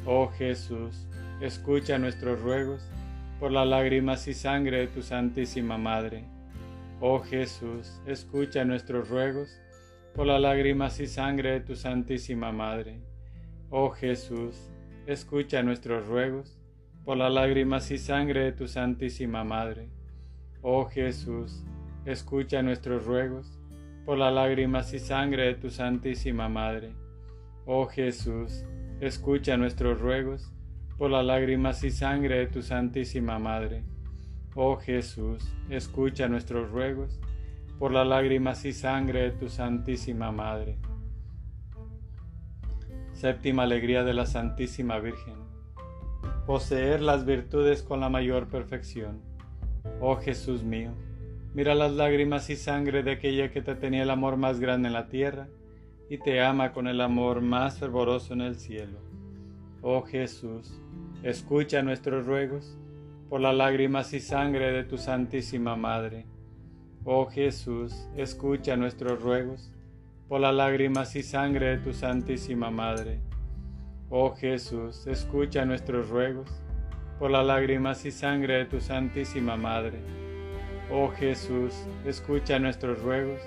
Oh 0.06 0.28
Jesús, 0.28 1.08
escucha 1.40 1.98
nuestros 1.98 2.40
ruegos 2.40 2.82
por 3.38 3.52
las 3.52 3.66
lágrimas 3.66 4.26
y 4.26 4.34
sangre 4.34 4.78
de 4.78 4.86
tu 4.86 5.02
Santísima 5.02 5.76
Madre. 5.76 6.24
Oh 7.00 7.20
Jesús, 7.20 8.00
escucha 8.06 8.64
nuestros 8.64 9.10
ruegos 9.10 9.60
por 10.14 10.26
las 10.26 10.40
lágrimas 10.40 10.98
y 10.98 11.06
sangre 11.06 11.50
de 11.52 11.60
tu 11.60 11.76
Santísima 11.76 12.52
Madre. 12.52 13.00
Oh 13.68 13.90
Jesús, 13.90 14.70
escucha 15.06 15.62
nuestros 15.62 16.06
ruegos 16.06 16.56
por 17.04 17.18
las 17.18 17.30
lágrimas 17.30 17.90
y 17.90 17.98
sangre 17.98 18.44
de 18.44 18.52
tu 18.52 18.66
Santísima 18.66 19.44
Madre. 19.44 19.90
Oh 20.62 20.86
Jesús, 20.86 21.62
escucha 22.06 22.62
nuestros 22.62 23.04
ruegos 23.04 23.58
por 24.06 24.16
las 24.16 24.32
lágrimas 24.32 24.94
y 24.94 24.98
sangre 24.98 25.48
de 25.48 25.54
tu 25.54 25.68
Santísima 25.68 26.48
Madre. 26.48 26.94
Oh 27.66 27.86
Jesús, 27.86 28.64
escucha 29.00 29.58
nuestros 29.58 30.00
ruegos 30.00 30.55
por 30.98 31.10
las 31.10 31.24
lágrimas 31.24 31.84
y 31.84 31.90
sangre 31.90 32.38
de 32.38 32.46
tu 32.46 32.62
Santísima 32.62 33.38
Madre. 33.38 33.84
Oh 34.54 34.76
Jesús, 34.76 35.54
escucha 35.68 36.28
nuestros 36.28 36.70
ruegos 36.70 37.20
por 37.78 37.92
las 37.92 38.06
lágrimas 38.06 38.64
y 38.64 38.72
sangre 38.72 39.22
de 39.22 39.30
tu 39.32 39.50
Santísima 39.50 40.32
Madre. 40.32 40.78
Séptima 43.12 43.64
alegría 43.64 44.04
de 44.04 44.14
la 44.14 44.24
Santísima 44.24 44.98
Virgen. 44.98 45.36
Poseer 46.46 47.02
las 47.02 47.26
virtudes 47.26 47.82
con 47.82 48.00
la 48.00 48.08
mayor 48.08 48.48
perfección. 48.48 49.20
Oh 50.00 50.16
Jesús 50.16 50.62
mío, 50.62 50.92
mira 51.52 51.74
las 51.74 51.92
lágrimas 51.92 52.48
y 52.48 52.56
sangre 52.56 53.02
de 53.02 53.12
aquella 53.12 53.50
que 53.50 53.60
te 53.60 53.74
tenía 53.74 54.02
el 54.02 54.10
amor 54.10 54.38
más 54.38 54.60
grande 54.60 54.88
en 54.88 54.94
la 54.94 55.08
tierra 55.08 55.48
y 56.08 56.18
te 56.18 56.40
ama 56.40 56.72
con 56.72 56.86
el 56.86 57.02
amor 57.02 57.42
más 57.42 57.78
fervoroso 57.78 58.32
en 58.32 58.40
el 58.40 58.56
cielo. 58.56 59.05
Oh 59.82 60.02
Jesús, 60.02 60.80
escucha 61.22 61.82
nuestros 61.82 62.26
ruegos 62.26 62.76
por 63.28 63.40
las 63.40 63.54
lágrimas 63.54 64.12
y 64.12 64.20
sangre 64.20 64.72
de 64.72 64.84
tu 64.84 64.98
Santísima 64.98 65.76
Madre 65.76 66.26
Oh 67.08 67.26
Jesús, 67.26 68.08
escucha 68.16 68.76
nuestros 68.76 69.22
ruegos 69.22 69.70
por 70.28 70.40
las 70.40 70.52
lágrimas 70.52 71.14
y 71.14 71.22
sangre 71.22 71.68
de 71.68 71.78
tu 71.78 71.92
Santísima 71.92 72.68
Madre. 72.68 73.20
Oh 74.10 74.34
Jesús, 74.34 75.06
escucha 75.06 75.64
nuestros 75.64 76.08
ruegos 76.08 76.50
por 77.20 77.30
las 77.30 77.46
lágrimas 77.46 78.04
y 78.04 78.10
sangre 78.10 78.54
de 78.54 78.64
tu 78.64 78.80
Santísima 78.80 79.56
Madre. 79.56 80.00
Oh 80.90 81.10
Jesús, 81.10 81.86
escucha 82.04 82.58
nuestros 82.58 83.00
ruegos 83.00 83.40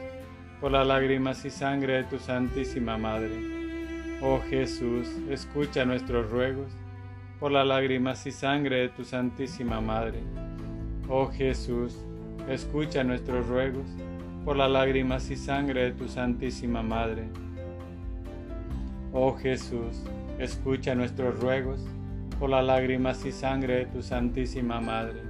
por 0.61 0.71
las 0.71 0.87
lágrimas 0.87 1.43
y 1.43 1.49
sangre 1.49 1.95
de 1.95 2.03
tu 2.05 2.17
Santísima 2.17 2.97
Madre. 2.97 3.58
Oh 4.21 4.41
Jesús, 4.49 5.07
escucha 5.29 5.85
nuestros 5.85 6.29
ruegos 6.29 6.73
por 7.39 7.53
las 7.53 7.65
lágrimas 7.65 8.27
y 8.27 8.33
sangre 8.33 8.81
de 8.81 8.89
tu 8.89 9.05
Santísima 9.05 9.79
Madre. 9.79 10.19
Oh 11.07 11.27
Jesús, 11.27 11.95
escucha 12.49 13.01
nuestros 13.05 13.47
ruegos 13.47 13.85
por 14.43 14.57
las 14.57 14.69
lágrimas 14.69 15.31
y 15.31 15.37
sangre 15.37 15.83
de 15.83 15.91
tu 15.93 16.09
Santísima 16.09 16.83
Madre. 16.83 17.29
Oh 19.13 19.37
Jesús, 19.37 20.03
escucha 20.37 20.95
nuestros 20.95 21.39
ruegos 21.39 21.79
por 22.41 22.49
las 22.49 22.65
lágrimas 22.65 23.25
y 23.25 23.31
sangre 23.31 23.75
de 23.77 23.85
tu 23.85 24.01
Santísima 24.01 24.81
Madre. 24.81 25.21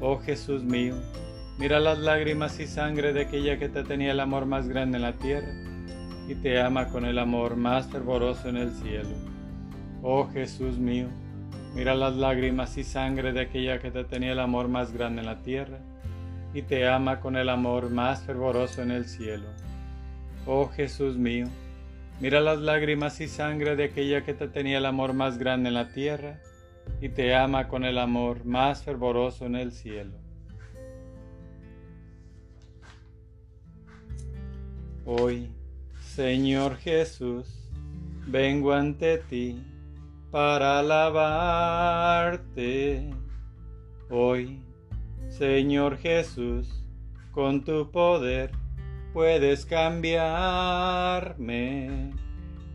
Oh 0.00 0.20
Jesús 0.20 0.62
mío, 0.62 0.94
mira 1.58 1.80
las 1.80 1.98
lágrimas 1.98 2.60
y 2.60 2.68
sangre 2.68 3.12
de 3.12 3.22
aquella 3.22 3.58
que 3.58 3.68
te 3.68 3.82
tenía 3.82 4.12
el 4.12 4.20
amor 4.20 4.46
más 4.46 4.68
grande 4.68 4.98
en 4.98 5.02
la 5.02 5.14
tierra 5.14 5.66
y 6.28 6.34
te 6.34 6.60
ama 6.60 6.88
con 6.88 7.04
el 7.04 7.18
amor 7.18 7.56
más 7.56 7.86
fervoroso 7.86 8.48
en 8.48 8.56
el 8.56 8.72
cielo. 8.72 9.10
Oh 10.02 10.28
Jesús 10.28 10.78
mío, 10.78 11.06
mira 11.74 11.94
las 11.94 12.16
lágrimas 12.16 12.76
y 12.78 12.84
sangre 12.84 13.32
de 13.32 13.40
aquella 13.40 13.78
que 13.78 13.90
te 13.90 14.04
tenía 14.04 14.32
el 14.32 14.40
amor 14.40 14.68
más 14.68 14.92
grande 14.92 15.20
en 15.20 15.26
la 15.26 15.42
tierra 15.42 15.78
y 16.52 16.62
te 16.62 16.88
ama 16.88 17.20
con 17.20 17.36
el 17.36 17.48
amor 17.48 17.90
más 17.90 18.22
fervoroso 18.22 18.82
en 18.82 18.90
el 18.90 19.04
cielo. 19.04 19.46
Oh 20.46 20.68
Jesús 20.68 21.16
mío, 21.16 21.46
mira 22.20 22.40
las 22.40 22.58
lágrimas 22.58 23.20
y 23.20 23.28
sangre 23.28 23.76
de 23.76 23.84
aquella 23.84 24.24
que 24.24 24.34
te 24.34 24.48
tenía 24.48 24.78
el 24.78 24.86
amor 24.86 25.12
más 25.12 25.38
grande 25.38 25.68
en 25.68 25.74
la 25.74 25.92
tierra 25.92 26.40
y 27.00 27.08
te 27.08 27.34
ama 27.34 27.68
con 27.68 27.84
el 27.84 27.98
amor 27.98 28.44
más 28.44 28.82
fervoroso 28.82 29.46
en 29.46 29.56
el 29.56 29.72
cielo. 29.72 30.16
Hoy, 35.04 35.55
Señor 36.16 36.76
Jesús, 36.78 37.46
vengo 38.26 38.72
ante 38.72 39.18
ti 39.18 39.62
para 40.30 40.78
alabarte. 40.78 42.40
Hoy, 44.08 44.62
Señor 45.28 45.98
Jesús, 45.98 46.82
con 47.32 47.62
tu 47.64 47.90
poder 47.90 48.50
puedes 49.12 49.66
cambiarme. 49.66 50.14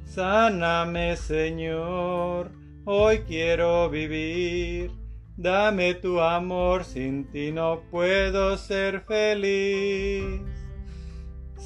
Sáname, 0.04 1.18
Señor, 1.18 2.52
hoy 2.86 3.22
quiero 3.22 3.90
vivir. 3.90 4.92
Dame 5.36 5.96
tu 5.96 6.22
amor, 6.22 6.84
sin 6.84 7.26
ti 7.32 7.52
no 7.52 7.82
puedo 7.90 8.56
ser 8.56 9.02
feliz. 9.02 10.62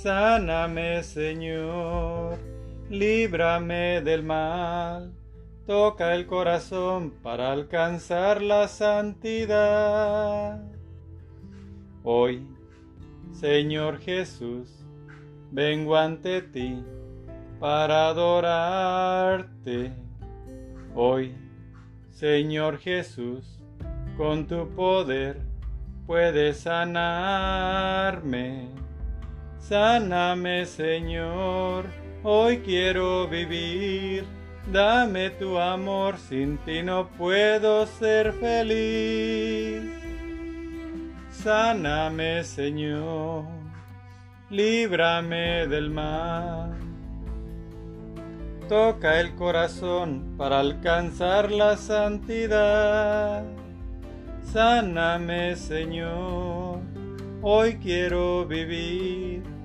Sáname, 0.01 1.03
Señor, 1.03 2.37
líbrame 2.89 4.01
del 4.01 4.23
mal 4.23 5.11
toca 5.65 6.13
el 6.13 6.27
corazón 6.27 7.11
para 7.23 7.51
alcanzar 7.51 8.41
la 8.41 8.67
santidad. 8.67 10.61
Hoy, 12.03 12.47
Señor 13.31 13.99
Jesús, 13.99 14.85
vengo 15.51 15.95
ante 15.95 16.41
ti 16.43 16.83
para 17.59 18.09
adorarte. 18.09 19.91
Hoy, 20.93 21.33
Señor 22.11 22.77
Jesús, 22.77 23.59
con 24.17 24.45
tu 24.45 24.69
poder 24.75 25.41
puedes 26.05 26.59
sanarme. 26.59 27.65
Sáname, 29.59 30.65
Señor, 30.65 31.85
hoy 32.23 32.59
quiero 32.59 33.27
vivir. 33.27 34.25
Dame 34.71 35.29
tu 35.29 35.59
amor, 35.59 36.17
sin 36.17 36.57
ti 36.59 36.81
no 36.81 37.07
puedo 37.09 37.85
ser 37.85 38.33
feliz. 38.33 39.83
Sáname, 41.31 42.43
Señor, 42.43 43.45
líbrame 44.49 45.67
del 45.67 45.91
mal. 45.91 46.75
Toca 48.67 49.19
el 49.19 49.35
corazón 49.35 50.33
para 50.37 50.59
alcanzar 50.59 51.51
la 51.51 51.77
santidad. 51.77 53.43
Sáname, 54.41 55.55
Señor, 55.55 56.74
hoy 57.45 57.77
quiero 57.77 58.45
vivir 58.45 59.55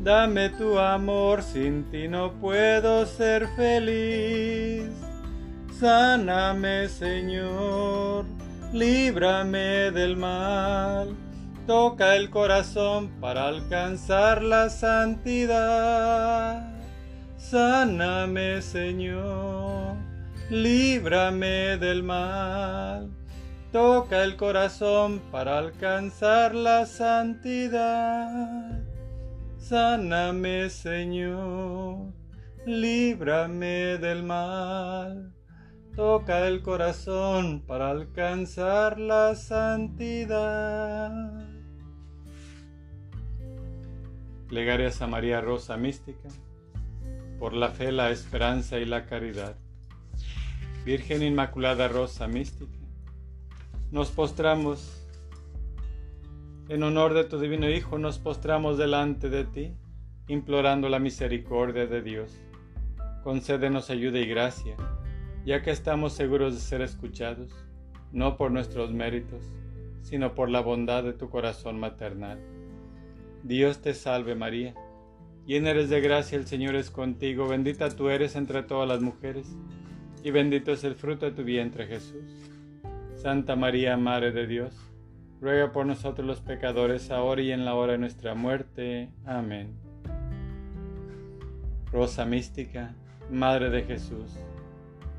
Dame 0.00 0.48
tu 0.50 0.78
amor, 0.78 1.42
sin 1.42 1.90
ti 1.90 2.06
no 2.06 2.32
puedo 2.40 3.04
ser 3.04 3.48
feliz. 3.56 4.88
Sáname, 5.78 6.88
Señor, 6.88 8.24
líbrame 8.72 9.90
del 9.90 10.16
mal. 10.16 11.16
Toca 11.66 12.14
el 12.14 12.30
corazón 12.30 13.08
para 13.20 13.48
alcanzar 13.48 14.42
la 14.42 14.70
santidad. 14.70 16.62
Sáname, 17.36 18.62
Señor, 18.62 19.96
líbrame 20.48 21.76
del 21.76 22.04
mal. 22.04 23.17
Toca 23.72 24.24
el 24.24 24.36
corazón 24.36 25.20
para 25.30 25.58
alcanzar 25.58 26.54
la 26.54 26.86
santidad. 26.86 28.82
Sáname, 29.58 30.70
Señor, 30.70 32.14
líbrame 32.64 33.98
del 33.98 34.22
mal. 34.22 35.34
Toca 35.94 36.46
el 36.48 36.62
corazón 36.62 37.60
para 37.66 37.90
alcanzar 37.90 38.98
la 38.98 39.34
santidad. 39.34 41.10
Plegarias 44.48 45.02
a 45.02 45.06
María 45.06 45.42
Rosa 45.42 45.76
Mística, 45.76 46.30
por 47.38 47.52
la 47.52 47.68
fe, 47.68 47.92
la 47.92 48.08
esperanza 48.08 48.78
y 48.78 48.86
la 48.86 49.04
caridad. 49.04 49.56
Virgen 50.86 51.22
Inmaculada 51.22 51.88
Rosa 51.88 52.28
Mística, 52.28 52.77
nos 53.90 54.10
postramos 54.10 55.08
en 56.68 56.82
honor 56.82 57.14
de 57.14 57.24
tu 57.24 57.38
divino 57.38 57.70
Hijo 57.70 57.96
nos 57.96 58.18
postramos 58.18 58.76
delante 58.76 59.30
de 59.30 59.44
ti, 59.44 59.72
implorando 60.28 60.90
la 60.90 60.98
misericordia 60.98 61.86
de 61.86 62.02
Dios. 62.02 62.38
Concédenos 63.24 63.88
ayuda 63.88 64.18
y 64.18 64.26
gracia, 64.26 64.76
ya 65.46 65.62
que 65.62 65.70
estamos 65.70 66.12
seguros 66.12 66.54
de 66.54 66.60
ser 66.60 66.82
escuchados, 66.82 67.54
no 68.12 68.36
por 68.36 68.50
nuestros 68.50 68.92
méritos, 68.92 69.42
sino 70.02 70.34
por 70.34 70.50
la 70.50 70.60
bondad 70.60 71.04
de 71.04 71.14
tu 71.14 71.30
corazón 71.30 71.80
maternal. 71.80 72.38
Dios 73.42 73.80
te 73.80 73.94
salve 73.94 74.34
María, 74.34 74.74
llena 75.46 75.70
eres 75.70 75.88
de 75.88 76.02
gracia, 76.02 76.36
el 76.36 76.46
Señor 76.46 76.74
es 76.74 76.90
contigo, 76.90 77.48
bendita 77.48 77.88
tú 77.88 78.10
eres 78.10 78.36
entre 78.36 78.62
todas 78.62 78.86
las 78.86 79.00
mujeres, 79.00 79.56
y 80.22 80.30
bendito 80.32 80.72
es 80.72 80.84
el 80.84 80.96
fruto 80.96 81.24
de 81.24 81.32
tu 81.32 81.44
vientre 81.44 81.86
Jesús. 81.86 82.47
Santa 83.18 83.56
María, 83.56 83.96
Madre 83.96 84.30
de 84.30 84.46
Dios, 84.46 84.76
ruega 85.40 85.72
por 85.72 85.84
nosotros 85.84 86.24
los 86.24 86.40
pecadores, 86.40 87.10
ahora 87.10 87.42
y 87.42 87.50
en 87.50 87.64
la 87.64 87.74
hora 87.74 87.92
de 87.92 87.98
nuestra 87.98 88.36
muerte. 88.36 89.10
Amén. 89.26 89.74
Rosa 91.90 92.24
mística, 92.24 92.94
Madre 93.28 93.70
de 93.70 93.82
Jesús, 93.82 94.38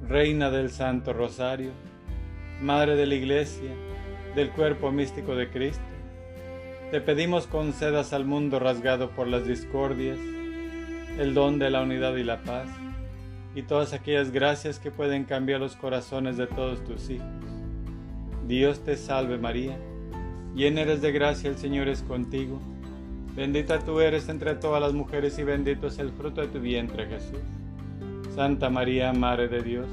Reina 0.08 0.50
del 0.50 0.70
Santo 0.70 1.12
Rosario, 1.12 1.72
Madre 2.62 2.96
de 2.96 3.06
la 3.06 3.16
Iglesia, 3.16 3.72
del 4.34 4.52
cuerpo 4.52 4.94
místico 4.94 5.36
de 5.36 5.50
Cristo, 5.50 5.84
te 6.92 7.02
pedimos 7.02 7.48
concedas 7.48 8.14
al 8.14 8.24
mundo 8.24 8.60
rasgado 8.60 9.10
por 9.10 9.28
las 9.28 9.46
discordias, 9.46 10.18
el 11.18 11.34
don 11.34 11.60
de 11.60 11.70
la 11.70 11.82
unidad 11.82 12.16
y 12.16 12.24
la 12.24 12.44
paz, 12.44 12.70
y 13.56 13.64
todas 13.64 13.92
aquellas 13.92 14.32
gracias 14.32 14.80
que 14.80 14.90
pueden 14.90 15.26
cambiar 15.26 15.60
los 15.60 15.76
corazones 15.76 16.38
de 16.38 16.48
todos 16.48 16.82
tus 16.86 17.10
hijos. 17.10 17.59
Dios 18.50 18.80
te 18.84 18.98
salve 18.98 19.38
María, 19.38 19.78
Llena 20.56 20.82
eres 20.82 21.04
de 21.04 21.12
gracia, 21.12 21.52
el 21.52 21.58
Señor 21.58 21.88
es 21.88 22.02
contigo. 22.02 22.60
Bendita 23.36 23.78
tú 23.78 24.00
eres 24.00 24.28
entre 24.28 24.56
todas 24.56 24.82
las 24.82 24.92
mujeres 24.92 25.38
y 25.38 25.44
bendito 25.44 25.86
es 25.86 26.00
el 26.00 26.12
fruto 26.12 26.42
de 26.42 26.48
tu 26.48 26.60
vientre, 26.60 27.06
Jesús. 27.06 27.38
Santa 28.34 28.72
María, 28.72 29.14
Madre 29.14 29.50
de 29.50 29.62
Dios, 29.62 29.88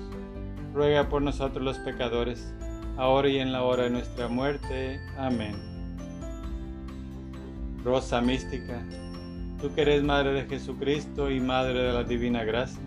ruega 0.73 1.07
por 1.11 1.21
nosotros 1.21 1.63
los 1.63 1.77
pecadores, 1.81 2.55
ahora 2.97 3.29
y 3.29 3.41
en 3.41 3.53
la 3.53 3.63
hora 3.63 3.83
de 3.83 3.91
nuestra 3.91 4.27
muerte. 4.29 5.01
Amén. 5.19 5.55
Rosa 7.85 8.23
mística, 8.23 8.83
tú 9.61 9.75
que 9.75 9.83
eres 9.83 10.03
Madre 10.03 10.33
de 10.33 10.47
Jesucristo 10.47 11.31
y 11.31 11.41
Madre 11.41 11.75
de 11.75 11.93
la 11.93 12.05
Divina 12.05 12.43
Gracia, 12.43 12.81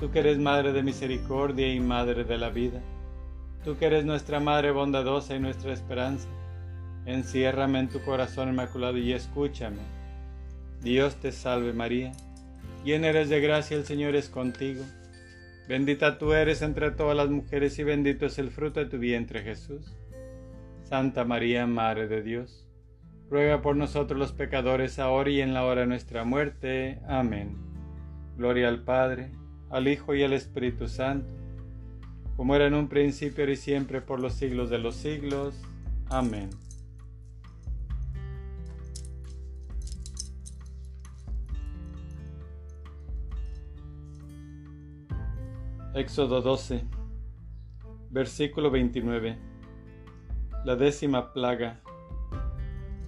tú 0.00 0.10
que 0.10 0.18
eres 0.18 0.40
Madre 0.40 0.72
de 0.72 0.82
Misericordia 0.82 1.72
y 1.72 1.78
Madre 1.78 2.24
de 2.24 2.38
la 2.38 2.50
vida, 2.50 2.80
tú 3.64 3.76
que 3.76 3.86
eres 3.86 4.04
nuestra 4.04 4.40
Madre 4.40 4.70
bondadosa 4.70 5.34
y 5.34 5.40
nuestra 5.40 5.72
esperanza, 5.72 6.28
Enciérrame 7.06 7.80
en 7.80 7.88
tu 7.88 8.00
corazón 8.02 8.50
inmaculado 8.50 8.98
y 8.98 9.12
escúchame. 9.12 9.80
Dios 10.82 11.16
te 11.16 11.32
salve 11.32 11.72
María, 11.72 12.12
llena 12.84 13.08
eres 13.08 13.28
de 13.28 13.40
gracia, 13.40 13.76
el 13.76 13.84
Señor 13.84 14.14
es 14.16 14.28
contigo. 14.28 14.84
Bendita 15.66 16.18
tú 16.18 16.32
eres 16.32 16.62
entre 16.62 16.90
todas 16.90 17.16
las 17.16 17.30
mujeres 17.30 17.78
y 17.78 17.84
bendito 17.84 18.26
es 18.26 18.38
el 18.38 18.50
fruto 18.50 18.80
de 18.80 18.86
tu 18.86 18.98
vientre 18.98 19.42
Jesús. 19.42 19.96
Santa 20.82 21.24
María, 21.24 21.66
Madre 21.66 22.08
de 22.08 22.22
Dios, 22.22 22.66
ruega 23.30 23.62
por 23.62 23.76
nosotros 23.76 24.18
los 24.18 24.32
pecadores 24.32 24.98
ahora 24.98 25.30
y 25.30 25.40
en 25.40 25.54
la 25.54 25.64
hora 25.64 25.82
de 25.82 25.86
nuestra 25.86 26.24
muerte. 26.24 27.00
Amén. 27.06 27.56
Gloria 28.36 28.68
al 28.68 28.82
Padre, 28.82 29.30
al 29.70 29.86
Hijo 29.86 30.14
y 30.14 30.22
al 30.22 30.32
Espíritu 30.32 30.88
Santo, 30.88 31.28
como 32.36 32.54
era 32.54 32.66
en 32.66 32.74
un 32.74 32.88
principio 32.88 33.48
y 33.50 33.56
siempre 33.56 34.00
por 34.00 34.20
los 34.20 34.34
siglos 34.34 34.70
de 34.70 34.78
los 34.78 34.94
siglos. 34.94 35.54
Amén. 36.08 36.50
Éxodo 45.92 46.40
12, 46.40 46.84
versículo 48.10 48.70
29. 48.70 49.36
La 50.64 50.76
décima 50.76 51.32
plaga, 51.32 51.80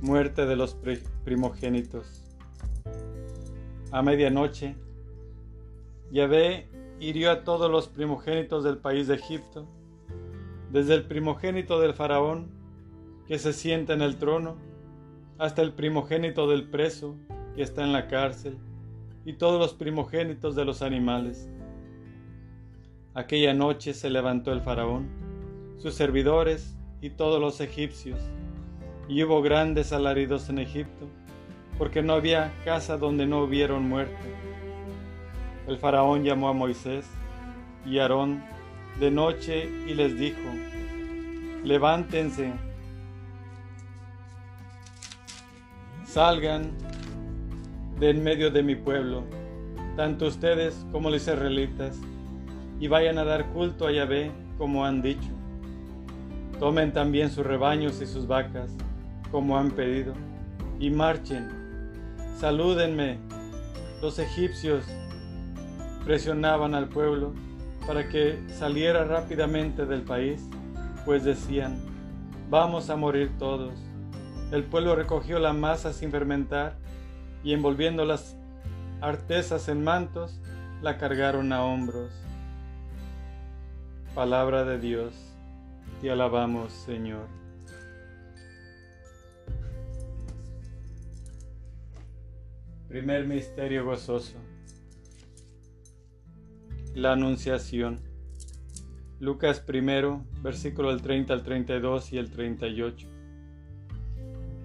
muerte 0.00 0.46
de 0.46 0.56
los 0.56 0.76
primogénitos. 1.24 2.24
A 3.92 4.02
medianoche, 4.02 4.74
Yahvé 6.10 6.71
hirió 7.08 7.30
a 7.30 7.44
todos 7.44 7.70
los 7.70 7.88
primogénitos 7.88 8.64
del 8.64 8.78
país 8.78 9.08
de 9.08 9.16
Egipto, 9.16 9.66
desde 10.70 10.94
el 10.94 11.04
primogénito 11.04 11.80
del 11.80 11.94
faraón, 11.94 12.50
que 13.26 13.38
se 13.38 13.52
sienta 13.52 13.92
en 13.92 14.02
el 14.02 14.16
trono, 14.16 14.56
hasta 15.38 15.62
el 15.62 15.72
primogénito 15.72 16.48
del 16.48 16.68
preso, 16.68 17.16
que 17.54 17.62
está 17.62 17.84
en 17.84 17.92
la 17.92 18.08
cárcel, 18.08 18.56
y 19.24 19.34
todos 19.34 19.58
los 19.58 19.74
primogénitos 19.74 20.54
de 20.56 20.64
los 20.64 20.82
animales 20.82 21.48
Aquella 23.14 23.52
noche 23.52 23.92
se 23.92 24.08
levantó 24.08 24.54
el 24.54 24.62
faraón, 24.62 25.06
sus 25.76 25.92
servidores 25.92 26.78
y 27.02 27.10
todos 27.10 27.38
los 27.38 27.60
egipcios, 27.60 28.18
y 29.06 29.22
hubo 29.22 29.42
grandes 29.42 29.92
alaridos 29.92 30.48
en 30.48 30.58
Egipto, 30.58 31.06
porque 31.76 32.00
no 32.00 32.14
había 32.14 32.54
casa 32.64 32.96
donde 32.96 33.26
no 33.26 33.42
hubieron 33.42 33.86
muerte. 33.86 34.16
El 35.66 35.78
faraón 35.78 36.24
llamó 36.24 36.48
a 36.48 36.52
Moisés 36.52 37.06
y 37.86 37.98
Aarón 37.98 38.42
de 38.98 39.10
noche 39.10 39.68
y 39.86 39.94
les 39.94 40.18
dijo, 40.18 40.38
levántense, 41.64 42.52
salgan 46.04 46.72
de 47.98 48.10
en 48.10 48.24
medio 48.24 48.50
de 48.50 48.62
mi 48.62 48.74
pueblo, 48.74 49.22
tanto 49.96 50.26
ustedes 50.26 50.84
como 50.90 51.10
los 51.10 51.22
israelitas 51.22 51.98
y 52.80 52.88
vayan 52.88 53.18
a 53.18 53.24
dar 53.24 53.46
culto 53.50 53.86
a 53.86 53.92
Yahvé 53.92 54.32
como 54.58 54.84
han 54.84 55.00
dicho. 55.02 55.30
Tomen 56.58 56.92
también 56.92 57.30
sus 57.30 57.46
rebaños 57.46 58.00
y 58.02 58.06
sus 58.06 58.26
vacas 58.26 58.74
como 59.30 59.56
han 59.56 59.70
pedido 59.70 60.14
y 60.78 60.90
marchen. 60.90 61.48
Salúdenme. 62.38 63.18
Los 64.00 64.18
egipcios 64.18 64.84
presionaban 66.04 66.74
al 66.74 66.88
pueblo 66.88 67.32
para 67.86 68.08
que 68.08 68.38
saliera 68.48 69.04
rápidamente 69.04 69.86
del 69.86 70.02
país, 70.02 70.42
pues 71.04 71.24
decían, 71.24 71.80
vamos 72.48 72.90
a 72.90 72.96
morir 72.96 73.30
todos. 73.38 73.72
El 74.50 74.64
pueblo 74.64 74.94
recogió 74.94 75.38
la 75.38 75.52
masa 75.52 75.92
sin 75.92 76.10
fermentar 76.10 76.76
y 77.42 77.52
envolviendo 77.52 78.04
las 78.04 78.36
artesas 79.00 79.68
en 79.68 79.82
mantos, 79.82 80.40
la 80.80 80.98
cargaron 80.98 81.52
a 81.52 81.64
hombros. 81.64 82.12
Palabra 84.14 84.64
de 84.64 84.78
Dios, 84.78 85.14
te 86.00 86.10
alabamos 86.10 86.72
Señor. 86.72 87.26
Primer 92.88 93.26
misterio 93.26 93.86
gozoso. 93.86 94.51
La 96.94 97.12
Anunciación. 97.12 98.00
Lucas 99.18 99.60
primero, 99.60 100.26
versículo 100.42 100.90
del 100.90 101.00
30 101.00 101.32
al 101.32 101.42
32 101.42 102.12
y 102.12 102.18
el 102.18 102.30
38. 102.30 103.08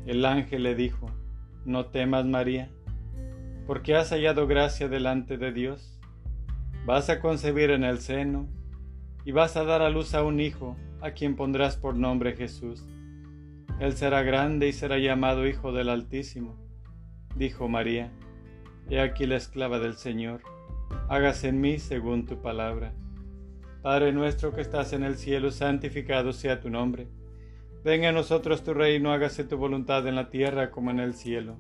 El 0.05 0.25
ángel 0.25 0.63
le 0.63 0.75
dijo, 0.75 1.09
No 1.63 1.85
temas 1.85 2.25
María, 2.25 2.69
porque 3.65 3.95
has 3.95 4.09
hallado 4.09 4.45
gracia 4.45 4.89
delante 4.89 5.37
de 5.37 5.53
Dios. 5.53 6.01
Vas 6.85 7.09
a 7.09 7.21
concebir 7.21 7.71
en 7.71 7.85
el 7.85 7.99
seno 7.99 8.49
y 9.23 9.31
vas 9.31 9.55
a 9.55 9.63
dar 9.63 9.81
a 9.81 9.89
luz 9.89 10.13
a 10.13 10.21
un 10.21 10.41
hijo, 10.41 10.75
a 10.99 11.11
quien 11.11 11.37
pondrás 11.37 11.77
por 11.77 11.95
nombre 11.95 12.35
Jesús. 12.35 12.83
Él 13.79 13.93
será 13.93 14.23
grande 14.23 14.67
y 14.67 14.73
será 14.73 14.97
llamado 14.97 15.47
Hijo 15.47 15.71
del 15.71 15.87
Altísimo. 15.87 16.57
Dijo 17.37 17.69
María, 17.69 18.11
He 18.89 18.99
aquí 18.99 19.25
la 19.25 19.37
esclava 19.37 19.79
del 19.79 19.93
Señor 19.93 20.56
hágase 21.09 21.49
en 21.49 21.61
mí 21.61 21.79
según 21.79 22.25
tu 22.25 22.41
palabra. 22.41 22.93
Padre 23.81 24.11
nuestro 24.11 24.53
que 24.53 24.61
estás 24.61 24.93
en 24.93 25.03
el 25.03 25.17
cielo, 25.17 25.51
santificado 25.51 26.33
sea 26.33 26.59
tu 26.59 26.69
nombre. 26.69 27.07
Venga 27.83 28.09
a 28.09 28.11
nosotros 28.11 28.63
tu 28.63 28.73
reino, 28.73 29.11
hágase 29.11 29.43
tu 29.43 29.57
voluntad 29.57 30.05
en 30.07 30.15
la 30.15 30.29
tierra 30.29 30.71
como 30.71 30.91
en 30.91 30.99
el 30.99 31.13
cielo. 31.13 31.55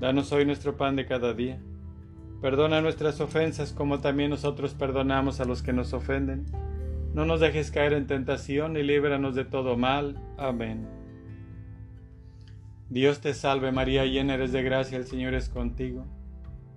Danos 0.00 0.32
hoy 0.32 0.46
nuestro 0.46 0.76
pan 0.76 0.96
de 0.96 1.06
cada 1.06 1.34
día. 1.34 1.60
Perdona 2.40 2.80
nuestras 2.80 3.20
ofensas 3.20 3.72
como 3.72 4.00
también 4.00 4.30
nosotros 4.30 4.74
perdonamos 4.74 5.40
a 5.40 5.44
los 5.44 5.62
que 5.62 5.72
nos 5.72 5.92
ofenden. 5.92 6.46
No 7.14 7.24
nos 7.24 7.40
dejes 7.40 7.70
caer 7.70 7.92
en 7.92 8.06
tentación 8.06 8.76
y 8.76 8.82
líbranos 8.82 9.34
de 9.34 9.44
todo 9.44 9.76
mal. 9.76 10.20
Amén. 10.36 10.88
Dios 12.90 13.20
te 13.20 13.34
salve 13.34 13.72
María, 13.72 14.04
llena 14.04 14.34
eres 14.34 14.52
de 14.52 14.62
gracia, 14.62 14.98
el 14.98 15.06
Señor 15.06 15.34
es 15.34 15.48
contigo. 15.48 16.06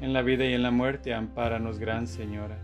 en 0.00 0.12
la 0.12 0.22
vida 0.22 0.44
y 0.46 0.54
en 0.54 0.62
la 0.62 0.70
muerte, 0.70 1.14
ampáranos, 1.14 1.78
Gran 1.78 2.06
Señora. 2.06 2.58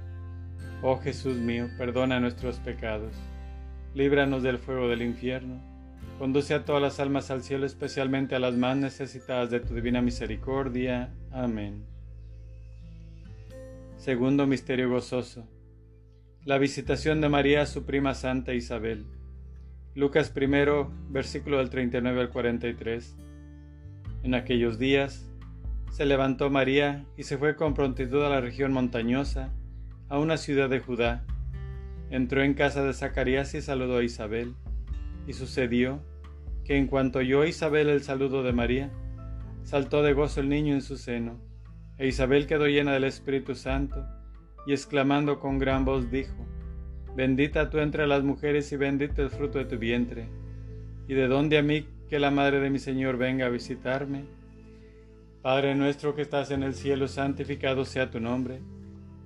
Oh 0.82 0.98
Jesús 0.98 1.36
mío, 1.36 1.68
perdona 1.78 2.20
nuestros 2.20 2.58
pecados, 2.58 3.14
líbranos 3.94 4.42
del 4.42 4.58
fuego 4.58 4.88
del 4.88 5.02
infierno, 5.02 5.60
conduce 6.18 6.54
a 6.54 6.64
todas 6.64 6.82
las 6.82 7.00
almas 7.00 7.30
al 7.30 7.42
cielo, 7.42 7.66
especialmente 7.66 8.34
a 8.34 8.38
las 8.38 8.54
más 8.54 8.76
necesitadas 8.76 9.50
de 9.50 9.60
tu 9.60 9.74
divina 9.74 10.02
misericordia. 10.02 11.12
Amén. 11.32 11.84
Segundo 13.96 14.46
Misterio 14.46 14.90
Gozoso. 14.90 15.48
La 16.44 16.58
visitación 16.58 17.22
de 17.22 17.30
María 17.30 17.62
a 17.62 17.66
su 17.66 17.86
prima 17.86 18.12
Santa 18.12 18.52
Isabel. 18.52 19.06
Lucas 19.94 20.28
primero, 20.28 20.92
versículo 21.08 21.56
del 21.56 21.70
39 21.70 22.20
al 22.20 22.30
43. 22.30 23.16
En 24.24 24.34
aquellos 24.34 24.78
días, 24.78 25.26
se 25.94 26.06
levantó 26.06 26.50
María 26.50 27.06
y 27.16 27.22
se 27.22 27.38
fue 27.38 27.54
con 27.54 27.72
prontitud 27.72 28.20
a 28.24 28.28
la 28.28 28.40
región 28.40 28.72
montañosa, 28.72 29.52
a 30.08 30.18
una 30.18 30.38
ciudad 30.38 30.68
de 30.68 30.80
Judá. 30.80 31.24
Entró 32.10 32.42
en 32.42 32.54
casa 32.54 32.82
de 32.82 32.92
Zacarías 32.92 33.54
y 33.54 33.62
saludó 33.62 33.98
a 33.98 34.02
Isabel. 34.02 34.56
Y 35.28 35.34
sucedió 35.34 36.02
que 36.64 36.76
en 36.76 36.88
cuanto 36.88 37.20
oyó 37.20 37.44
Isabel 37.44 37.88
el 37.88 38.02
saludo 38.02 38.42
de 38.42 38.52
María, 38.52 38.90
saltó 39.62 40.02
de 40.02 40.14
gozo 40.14 40.40
el 40.40 40.48
niño 40.48 40.74
en 40.74 40.82
su 40.82 40.96
seno, 40.96 41.38
e 41.96 42.08
Isabel 42.08 42.48
quedó 42.48 42.66
llena 42.66 42.92
del 42.92 43.04
Espíritu 43.04 43.54
Santo, 43.54 44.04
y 44.66 44.72
exclamando 44.72 45.38
con 45.38 45.60
gran 45.60 45.84
voz 45.84 46.10
dijo, 46.10 46.44
Bendita 47.14 47.70
tú 47.70 47.78
entre 47.78 48.08
las 48.08 48.24
mujeres 48.24 48.72
y 48.72 48.76
bendito 48.76 49.22
el 49.22 49.30
fruto 49.30 49.58
de 49.58 49.66
tu 49.66 49.78
vientre. 49.78 50.26
¿Y 51.06 51.14
de 51.14 51.28
dónde 51.28 51.56
a 51.56 51.62
mí 51.62 51.86
que 52.10 52.18
la 52.18 52.32
madre 52.32 52.58
de 52.58 52.70
mi 52.70 52.80
Señor 52.80 53.16
venga 53.16 53.46
a 53.46 53.50
visitarme? 53.50 54.24
Padre 55.44 55.74
nuestro 55.74 56.14
que 56.14 56.22
estás 56.22 56.50
en 56.52 56.62
el 56.62 56.72
cielo, 56.72 57.06
santificado 57.06 57.84
sea 57.84 58.10
tu 58.10 58.18
nombre. 58.18 58.62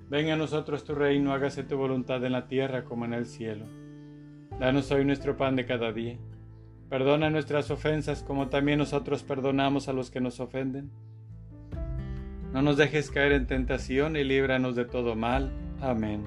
Venga 0.09 0.33
a 0.33 0.35
nosotros 0.35 0.83
tu 0.83 0.93
reino, 0.93 1.31
hágase 1.31 1.63
tu 1.63 1.77
voluntad 1.77 2.21
en 2.25 2.33
la 2.33 2.49
tierra 2.49 2.83
como 2.83 3.05
en 3.05 3.13
el 3.13 3.25
cielo. 3.25 3.65
Danos 4.59 4.91
hoy 4.91 5.05
nuestro 5.05 5.37
pan 5.37 5.55
de 5.55 5.65
cada 5.65 5.93
día. 5.93 6.17
Perdona 6.89 7.29
nuestras 7.29 7.71
ofensas 7.71 8.21
como 8.21 8.49
también 8.49 8.79
nosotros 8.79 9.23
perdonamos 9.23 9.87
a 9.87 9.93
los 9.93 10.11
que 10.11 10.19
nos 10.19 10.41
ofenden. 10.41 10.91
No 12.51 12.61
nos 12.63 12.75
dejes 12.75 13.11
caer 13.11 13.31
en 13.31 13.47
tentación 13.47 14.17
y 14.17 14.25
líbranos 14.25 14.75
de 14.75 14.83
todo 14.83 15.15
mal. 15.15 15.53
Amén. 15.79 16.25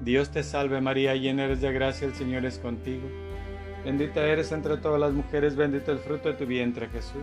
Dios 0.00 0.32
te 0.32 0.42
salve 0.42 0.80
María, 0.80 1.14
llena 1.14 1.44
eres 1.44 1.60
de 1.60 1.72
gracia, 1.72 2.08
el 2.08 2.14
Señor 2.14 2.44
es 2.44 2.58
contigo. 2.58 3.08
Bendita 3.84 4.26
eres 4.26 4.50
entre 4.50 4.78
todas 4.78 4.98
las 4.98 5.12
mujeres, 5.12 5.54
bendito 5.54 5.92
el 5.92 5.98
fruto 5.98 6.30
de 6.30 6.34
tu 6.34 6.44
vientre 6.44 6.88
Jesús. 6.88 7.22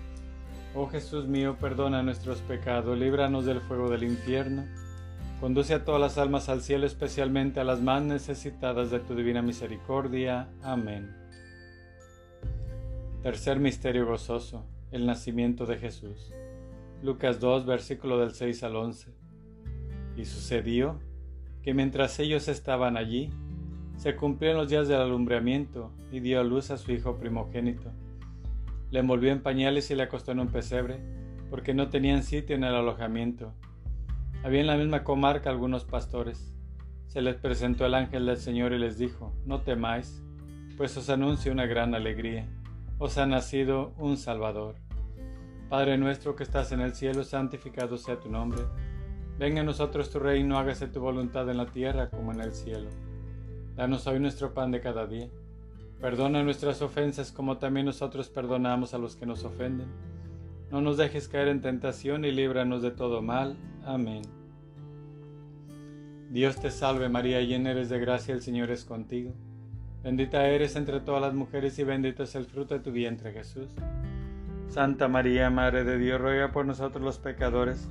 Oh 0.73 0.87
Jesús 0.87 1.27
mío, 1.27 1.57
perdona 1.59 2.01
nuestros 2.01 2.39
pecados, 2.39 2.97
líbranos 2.97 3.43
del 3.43 3.59
fuego 3.59 3.89
del 3.89 4.03
infierno, 4.03 4.63
conduce 5.41 5.73
a 5.73 5.83
todas 5.83 5.99
las 5.99 6.17
almas 6.17 6.47
al 6.47 6.61
cielo, 6.61 6.85
especialmente 6.85 7.59
a 7.59 7.65
las 7.65 7.81
más 7.81 8.01
necesitadas 8.03 8.89
de 8.89 8.99
tu 9.01 9.13
divina 9.13 9.41
misericordia. 9.41 10.47
Amén. 10.63 11.13
Tercer 13.21 13.59
misterio 13.59 14.05
gozoso, 14.05 14.65
el 14.91 15.05
nacimiento 15.05 15.65
de 15.65 15.77
Jesús. 15.77 16.31
Lucas 17.03 17.41
2, 17.41 17.65
versículo 17.65 18.17
del 18.17 18.31
6 18.31 18.63
al 18.63 18.77
11. 18.77 19.13
Y 20.15 20.23
sucedió 20.23 20.99
que 21.63 21.73
mientras 21.73 22.17
ellos 22.21 22.47
estaban 22.47 22.95
allí, 22.95 23.29
se 23.97 24.15
cumplieron 24.15 24.61
los 24.61 24.69
días 24.69 24.87
del 24.87 25.01
alumbramiento 25.01 25.91
y 26.13 26.21
dio 26.21 26.39
a 26.39 26.45
luz 26.45 26.71
a 26.71 26.77
su 26.77 26.93
hijo 26.93 27.17
primogénito 27.17 27.91
le 28.91 28.99
envolvió 28.99 29.31
en 29.31 29.41
pañales 29.41 29.89
y 29.89 29.95
le 29.95 30.03
acostó 30.03 30.33
en 30.33 30.41
un 30.41 30.49
pesebre, 30.49 30.99
porque 31.49 31.73
no 31.73 31.89
tenían 31.89 32.23
sitio 32.23 32.55
en 32.55 32.65
el 32.65 32.75
alojamiento. 32.75 33.53
Había 34.43 34.61
en 34.61 34.67
la 34.67 34.77
misma 34.77 35.03
comarca 35.03 35.49
algunos 35.49 35.85
pastores. 35.85 36.53
Se 37.07 37.21
les 37.21 37.35
presentó 37.35 37.85
el 37.85 37.93
ángel 37.93 38.25
del 38.25 38.37
Señor 38.37 38.73
y 38.73 38.79
les 38.79 38.97
dijo, 38.97 39.33
No 39.45 39.61
temáis, 39.61 40.21
pues 40.77 40.95
os 40.97 41.09
anuncio 41.09 41.51
una 41.51 41.65
gran 41.65 41.95
alegría. 41.95 42.47
Os 42.97 43.17
ha 43.17 43.25
nacido 43.25 43.93
un 43.97 44.17
Salvador. 44.17 44.75
Padre 45.69 45.97
nuestro 45.97 46.35
que 46.35 46.43
estás 46.43 46.71
en 46.73 46.81
el 46.81 46.93
cielo, 46.93 47.23
santificado 47.23 47.97
sea 47.97 48.19
tu 48.19 48.29
nombre. 48.29 48.61
Venga 49.39 49.61
a 49.61 49.63
nosotros 49.65 50.09
tu 50.09 50.19
reino, 50.19 50.57
hágase 50.57 50.87
tu 50.87 50.99
voluntad 50.99 51.49
en 51.49 51.57
la 51.57 51.65
tierra 51.65 52.09
como 52.09 52.33
en 52.33 52.41
el 52.41 52.53
cielo. 52.53 52.89
Danos 53.75 54.05
hoy 54.05 54.19
nuestro 54.19 54.53
pan 54.53 54.71
de 54.71 54.81
cada 54.81 55.07
día 55.07 55.29
Perdona 56.01 56.41
nuestras 56.41 56.81
ofensas 56.81 57.31
como 57.31 57.57
también 57.57 57.85
nosotros 57.85 58.27
perdonamos 58.29 58.95
a 58.95 58.97
los 58.97 59.15
que 59.15 59.27
nos 59.27 59.43
ofenden. 59.43 59.87
No 60.71 60.81
nos 60.81 60.97
dejes 60.97 61.27
caer 61.27 61.47
en 61.49 61.61
tentación 61.61 62.25
y 62.25 62.31
líbranos 62.31 62.81
de 62.81 62.89
todo 62.89 63.21
mal. 63.21 63.55
Amén. 63.85 64.23
Dios 66.31 66.59
te 66.59 66.71
salve 66.71 67.07
María, 67.07 67.41
llena 67.41 67.71
eres 67.71 67.89
de 67.89 67.99
gracia, 67.99 68.33
el 68.33 68.41
Señor 68.41 68.71
es 68.71 68.83
contigo. 68.83 69.33
Bendita 70.01 70.47
eres 70.47 70.75
entre 70.75 71.01
todas 71.01 71.21
las 71.21 71.35
mujeres 71.35 71.77
y 71.77 71.83
bendito 71.83 72.23
es 72.23 72.33
el 72.33 72.45
fruto 72.45 72.73
de 72.73 72.79
tu 72.79 72.91
vientre 72.91 73.33
Jesús. 73.33 73.69
Santa 74.69 75.07
María, 75.07 75.49
Madre 75.49 75.83
de 75.83 75.99
Dios, 75.99 76.19
ruega 76.19 76.51
por 76.51 76.65
nosotros 76.65 77.03
los 77.03 77.19
pecadores, 77.19 77.89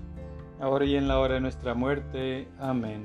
ahora 0.59 0.87
y 0.87 0.97
en 0.97 1.07
la 1.07 1.21
hora 1.21 1.35
de 1.35 1.41
nuestra 1.43 1.75
muerte. 1.75 2.49
Amén. 2.59 3.05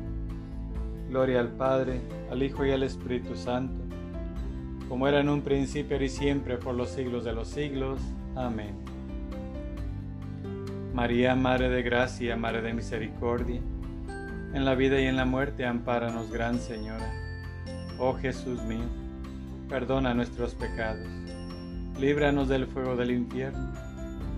Gloria 1.11 1.41
al 1.41 1.49
Padre, 1.49 1.99
al 2.31 2.41
Hijo 2.41 2.65
y 2.65 2.71
al 2.71 2.83
Espíritu 2.83 3.35
Santo, 3.35 3.83
como 4.87 5.09
era 5.09 5.19
en 5.19 5.27
un 5.27 5.41
principio 5.41 6.01
y 6.01 6.07
siempre 6.07 6.55
por 6.55 6.73
los 6.73 6.87
siglos 6.87 7.25
de 7.25 7.33
los 7.33 7.49
siglos. 7.49 7.99
Amén. 8.33 8.73
María, 10.93 11.35
Madre 11.35 11.67
de 11.67 11.83
Gracia, 11.83 12.37
Madre 12.37 12.61
de 12.61 12.73
Misericordia, 12.73 13.59
en 14.53 14.63
la 14.63 14.73
vida 14.73 15.01
y 15.01 15.05
en 15.07 15.17
la 15.17 15.25
muerte, 15.25 15.65
ampáranos, 15.65 16.31
Gran 16.31 16.59
Señora. 16.59 17.11
Oh 17.99 18.13
Jesús 18.13 18.63
mío, 18.63 18.87
perdona 19.67 20.13
nuestros 20.13 20.55
pecados, 20.55 21.09
líbranos 21.99 22.47
del 22.47 22.67
fuego 22.67 22.95
del 22.95 23.11
infierno, 23.11 23.73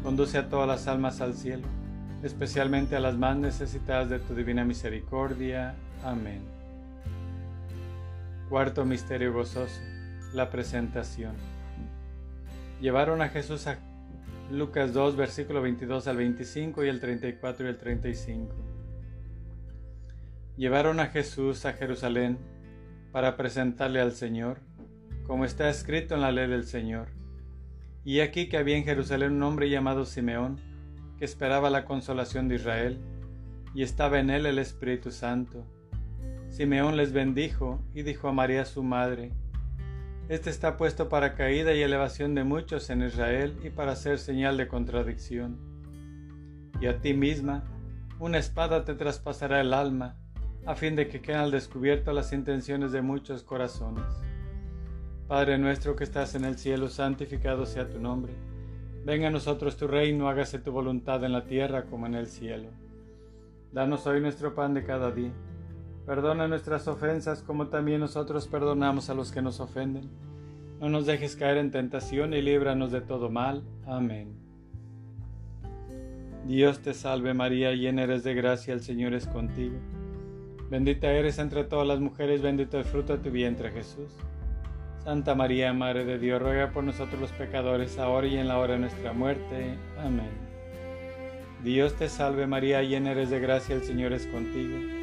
conduce 0.02 0.40
a 0.40 0.50
todas 0.50 0.68
las 0.68 0.88
almas 0.88 1.22
al 1.22 1.36
cielo, 1.36 1.68
especialmente 2.24 2.96
a 2.96 3.00
las 3.00 3.16
más 3.16 3.38
necesitadas 3.38 4.10
de 4.10 4.18
tu 4.18 4.34
divina 4.34 4.66
misericordia. 4.66 5.76
Amén. 6.04 6.53
Cuarto 8.54 8.86
misterio 8.86 9.34
gozoso, 9.34 9.82
la 10.32 10.52
presentación. 10.52 11.34
Llevaron 12.82 13.24
a 13.24 13.30
Jesús 13.30 13.66
a 13.66 13.80
Lucas 14.52 14.94
2, 14.94 15.16
versículo 15.16 15.60
22 15.63 16.08
al 16.08 16.18
25 16.18 16.84
y 16.84 16.88
el 16.88 17.00
34 17.00 17.66
y 17.66 17.70
el 17.70 17.78
35. 17.80 18.56
Llevaron 20.56 21.00
a 21.00 21.08
Jesús 21.08 21.66
a 21.66 21.74
Jerusalén 21.74 22.38
para 23.12 23.38
presentarle 23.38 24.00
al 24.00 24.12
Señor, 24.12 24.60
como 25.26 25.46
está 25.46 25.68
escrito 25.68 26.13
en 26.13 26.22
la 26.22 26.32
ley 26.32 26.48
del 26.48 26.66
Señor. 26.66 27.08
Y 28.06 28.20
aquí 28.20 28.50
que 28.50 28.58
había 28.58 28.78
en 28.78 28.84
Jerusalén 28.84 29.32
un 29.32 29.42
hombre 29.42 29.72
llamado 29.72 30.06
Simeón, 30.06 30.62
que 31.18 31.26
esperaba 31.26 31.72
la 31.72 31.86
consolación 31.86 32.50
de 32.50 32.58
Israel, 32.58 33.00
y 33.74 33.82
estaba 33.82 34.20
en 34.20 34.30
él 34.30 34.46
el 34.46 34.60
Espíritu 34.60 35.10
Santo 35.10 35.66
Simeón 36.54 36.98
les 36.98 37.13
bendijo 37.13 37.80
y 37.96 38.04
dijo 38.04 38.28
a 38.28 38.32
María 38.32 38.63
su 38.66 38.84
madre, 38.84 39.32
Este 40.30 40.52
está 40.52 40.78
puesto 40.78 41.10
para 41.10 41.34
caída 41.34 41.74
y 41.74 41.82
elevación 41.82 42.36
de 42.36 42.44
muchos 42.44 42.92
en 42.92 43.02
Israel 43.02 43.58
y 43.63 43.72
para 43.72 43.96
ser 43.96 44.20
señal 44.20 44.56
de 44.58 44.68
contradicción. 44.68 45.58
Y 46.80 46.86
a 46.86 47.02
ti 47.02 47.16
misma, 47.16 47.63
una 48.20 48.38
espada 48.38 48.86
te 48.86 48.94
traspasará 48.94 49.62
el 49.62 49.74
alma, 49.74 50.16
a 50.68 50.76
fin 50.76 50.96
de 50.96 51.08
que 51.08 51.22
queden 51.22 51.39
al 51.39 51.50
descubierto 51.50 52.13
las 52.13 52.32
intenciones 52.34 52.92
de 52.92 53.02
muchos 53.02 53.42
corazones. 53.42 54.06
Padre 55.28 55.58
nuestro 55.58 55.96
que 55.96 56.04
estás 56.04 56.36
en 56.36 56.46
el 56.46 56.60
cielo, 56.60 56.88
santificado 56.88 57.66
sea 57.66 57.89
tu 57.89 58.00
nombre. 58.00 58.34
Venga 59.04 59.30
a 59.30 59.32
nosotros 59.32 59.76
tu 59.76 59.88
reino, 59.88 60.30
hágase 60.30 60.60
tu 60.60 60.72
voluntad 60.72 61.24
en 61.24 61.32
la 61.32 61.46
tierra 61.46 61.86
como 61.86 62.06
en 62.06 62.13
el 62.13 62.28
cielo. 62.28 62.70
Danos 63.72 64.06
hoy 64.06 64.22
nuestro 64.22 64.54
pan 64.54 64.76
de 64.76 64.84
cada 64.84 65.10
día 65.10 65.32
Perdona 66.06 66.48
nuestras 66.48 66.88
ofensas 66.88 67.42
como 67.42 67.68
también 67.68 68.02
nosotros 68.02 68.48
perdonamos 68.48 69.10
a 69.10 69.13
los 69.13 69.32
que 69.32 69.42
nos 69.42 69.60
ofenden. 69.60 70.10
No 70.82 70.89
nos 70.89 71.06
dejes 71.06 71.38
caer 71.38 71.58
en 71.58 71.72
tentación 71.72 72.34
y 72.34 72.42
líbranos 72.42 72.92
de 72.92 73.00
todo 73.00 73.30
mal. 73.30 73.63
Amén. 73.86 74.36
Dios 76.46 76.80
te 76.80 76.94
salve 76.94 77.34
María, 77.34 77.72
llena 77.72 78.04
eres 78.04 78.26
de 78.26 78.34
gracia, 78.34 78.74
el 78.74 78.82
Señor 78.82 79.13
es 79.13 79.28
contigo. 79.28 79.78
Bendita 80.70 81.10
eres 81.10 81.39
entre 81.39 81.63
todas 81.63 81.88
las 81.88 82.02
mujeres, 82.02 82.42
bendito 82.42 82.78
el 82.78 82.84
fruto 82.84 83.13
de 83.13 83.24
tu 83.24 83.32
vientre 83.32 83.72
Jesús. 83.72 84.12
Santa 85.06 85.36
María, 85.36 85.72
Madre 85.72 86.04
de 86.04 86.20
Dios, 86.20 86.41
ruega 86.41 86.72
por 86.72 86.84
nosotros 86.84 87.22
los 87.22 87.32
pecadores, 87.32 87.97
ahora 87.97 88.28
y 88.28 88.38
en 88.38 88.49
la 88.49 88.58
hora 88.58 88.74
de 88.74 88.80
nuestra 88.80 89.14
muerte. 89.14 89.78
Amén. 89.97 90.32
Dios 91.64 91.95
te 91.95 92.10
salve 92.10 92.45
María, 92.45 92.82
llena 92.82 93.12
eres 93.12 93.30
de 93.30 93.39
gracia, 93.39 93.76
el 93.76 93.84
Señor 93.84 94.12
es 94.12 94.28
contigo. 94.28 95.03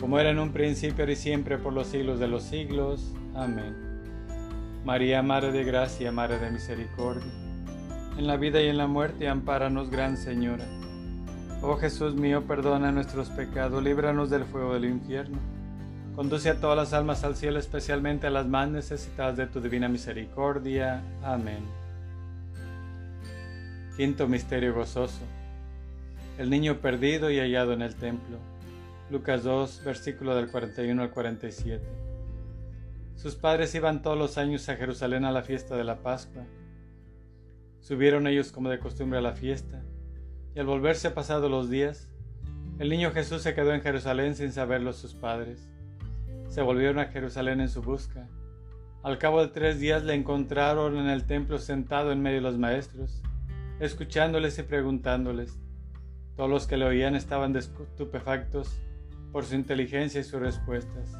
como 0.00 0.18
era 0.18 0.30
en 0.30 0.38
un 0.38 0.52
principio, 0.52 1.08
y 1.10 1.14
siempre, 1.14 1.58
por 1.58 1.74
los 1.74 1.88
siglos 1.88 2.18
de 2.18 2.28
los 2.28 2.42
siglos. 2.44 3.14
Amén. 3.34 3.76
María, 4.84 5.22
Madre 5.22 5.52
de 5.52 5.62
Gracia, 5.62 6.10
Madre 6.10 6.38
de 6.38 6.50
Misericordia, 6.50 7.30
en 8.16 8.26
la 8.26 8.38
vida 8.38 8.62
y 8.62 8.68
en 8.68 8.78
la 8.78 8.86
muerte, 8.86 9.28
ampáranos, 9.28 9.90
Gran 9.90 10.16
Señora. 10.16 10.64
Oh 11.62 11.76
Jesús 11.76 12.14
mío, 12.14 12.44
perdona 12.46 12.90
nuestros 12.90 13.28
pecados, 13.28 13.82
líbranos 13.82 14.30
del 14.30 14.44
fuego 14.44 14.72
del 14.72 14.86
infierno. 14.86 15.38
Conduce 16.16 16.48
a 16.48 16.58
todas 16.58 16.76
las 16.76 16.92
almas 16.94 17.22
al 17.22 17.36
cielo, 17.36 17.58
especialmente 17.58 18.26
a 18.26 18.30
las 18.30 18.46
más 18.46 18.70
necesitadas 18.70 19.36
de 19.36 19.46
tu 19.46 19.60
divina 19.60 19.88
misericordia. 19.88 21.02
Amén. 21.22 21.60
Quinto 23.98 24.26
Misterio 24.26 24.74
Gozoso. 24.74 25.20
El 26.38 26.48
niño 26.48 26.76
perdido 26.76 27.30
y 27.30 27.38
hallado 27.38 27.74
en 27.74 27.82
el 27.82 27.94
templo. 27.94 28.38
Lucas 29.10 29.42
2, 29.42 29.82
versículo 29.84 30.36
del 30.36 30.48
41 30.48 31.02
al 31.02 31.10
47. 31.10 31.84
Sus 33.16 33.34
padres 33.34 33.74
iban 33.74 34.02
todos 34.02 34.16
los 34.16 34.38
años 34.38 34.68
a 34.68 34.76
Jerusalén 34.76 35.24
a 35.24 35.32
la 35.32 35.42
fiesta 35.42 35.76
de 35.76 35.82
la 35.82 35.96
Pascua. 35.96 36.44
Subieron 37.80 38.28
ellos 38.28 38.52
como 38.52 38.68
de 38.68 38.78
costumbre 38.78 39.18
a 39.18 39.22
la 39.22 39.32
fiesta, 39.32 39.82
y 40.54 40.60
al 40.60 40.66
volverse 40.66 41.10
pasados 41.10 41.50
los 41.50 41.68
días, 41.68 42.08
el 42.78 42.88
niño 42.88 43.10
Jesús 43.10 43.42
se 43.42 43.52
quedó 43.52 43.74
en 43.74 43.82
Jerusalén 43.82 44.36
sin 44.36 44.52
saberlo 44.52 44.92
sus 44.92 45.14
padres. 45.14 45.68
Se 46.46 46.62
volvieron 46.62 47.00
a 47.00 47.06
Jerusalén 47.06 47.60
en 47.60 47.68
su 47.68 47.82
busca. 47.82 48.28
Al 49.02 49.18
cabo 49.18 49.40
de 49.40 49.48
tres 49.48 49.80
días 49.80 50.04
le 50.04 50.14
encontraron 50.14 50.96
en 50.96 51.08
el 51.08 51.24
templo 51.24 51.58
sentado 51.58 52.12
en 52.12 52.22
medio 52.22 52.36
de 52.36 52.42
los 52.42 52.58
maestros, 52.58 53.24
escuchándoles 53.80 54.56
y 54.60 54.62
preguntándoles. 54.62 55.58
Todos 56.36 56.48
los 56.48 56.68
que 56.68 56.76
le 56.76 56.84
oían 56.84 57.16
estaban 57.16 57.56
estupefactos 57.56 58.80
por 59.32 59.44
su 59.44 59.54
inteligencia 59.54 60.20
y 60.20 60.24
sus 60.24 60.40
respuestas. 60.40 61.18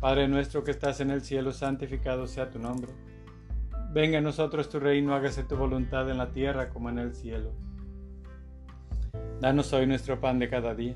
Padre 0.00 0.28
nuestro 0.28 0.62
que 0.62 0.70
estás 0.70 1.00
en 1.00 1.10
el 1.10 1.22
cielo, 1.22 1.52
santificado 1.52 2.26
sea 2.26 2.50
tu 2.50 2.58
nombre. 2.58 2.92
Venga 3.92 4.18
a 4.18 4.20
nosotros 4.20 4.68
tu 4.68 4.78
reino, 4.78 5.14
hágase 5.14 5.42
tu 5.44 5.56
voluntad 5.56 6.10
en 6.10 6.18
la 6.18 6.30
tierra 6.32 6.68
como 6.68 6.90
en 6.90 6.98
el 6.98 7.14
cielo. 7.14 7.52
Danos 9.40 9.72
hoy 9.72 9.86
nuestro 9.86 10.20
pan 10.20 10.38
de 10.38 10.48
cada 10.48 10.74
día. 10.74 10.94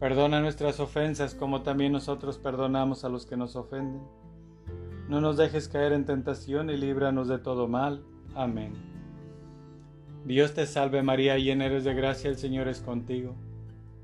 Perdona 0.00 0.40
nuestras 0.40 0.80
ofensas 0.80 1.34
como 1.34 1.62
también 1.62 1.92
nosotros 1.92 2.38
perdonamos 2.38 3.04
a 3.04 3.08
los 3.08 3.26
que 3.26 3.36
nos 3.36 3.56
ofenden. 3.56 4.02
No 5.08 5.20
nos 5.20 5.36
dejes 5.36 5.68
caer 5.68 5.92
en 5.92 6.04
tentación 6.04 6.68
y 6.68 6.76
líbranos 6.76 7.28
de 7.28 7.38
todo 7.38 7.68
mal. 7.68 8.04
Amén. 8.34 8.72
Dios 10.24 10.52
te 10.52 10.66
salve 10.66 11.02
María, 11.02 11.38
llena 11.38 11.66
eres 11.66 11.84
de 11.84 11.94
gracia, 11.94 12.28
el 12.28 12.36
Señor 12.36 12.66
es 12.66 12.80
contigo. 12.80 13.36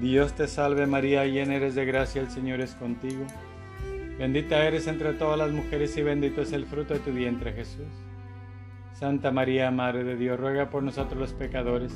Dios 0.00 0.32
te 0.34 0.48
salve 0.48 0.86
María, 0.86 1.26
llena 1.26 1.56
eres 1.56 1.74
de 1.74 1.84
gracia, 1.84 2.22
el 2.22 2.30
Señor 2.30 2.60
es 2.60 2.74
contigo. 2.74 3.24
Bendita 4.18 4.64
eres 4.66 4.86
entre 4.86 5.12
todas 5.12 5.38
las 5.38 5.50
mujeres 5.50 5.96
y 5.96 6.02
bendito 6.02 6.42
es 6.42 6.52
el 6.52 6.66
fruto 6.66 6.94
de 6.94 7.00
tu 7.00 7.12
vientre 7.12 7.52
Jesús. 7.52 7.86
Santa 8.94 9.30
María, 9.30 9.70
Madre 9.70 10.04
de 10.04 10.16
Dios, 10.16 10.38
ruega 10.38 10.70
por 10.70 10.82
nosotros 10.82 11.18
los 11.18 11.32
pecadores, 11.32 11.92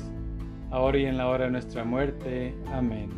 ahora 0.71 0.97
y 0.97 1.05
en 1.05 1.17
la 1.17 1.27
hora 1.27 1.45
de 1.45 1.51
nuestra 1.51 1.83
muerte. 1.83 2.55
Amén. 2.71 3.09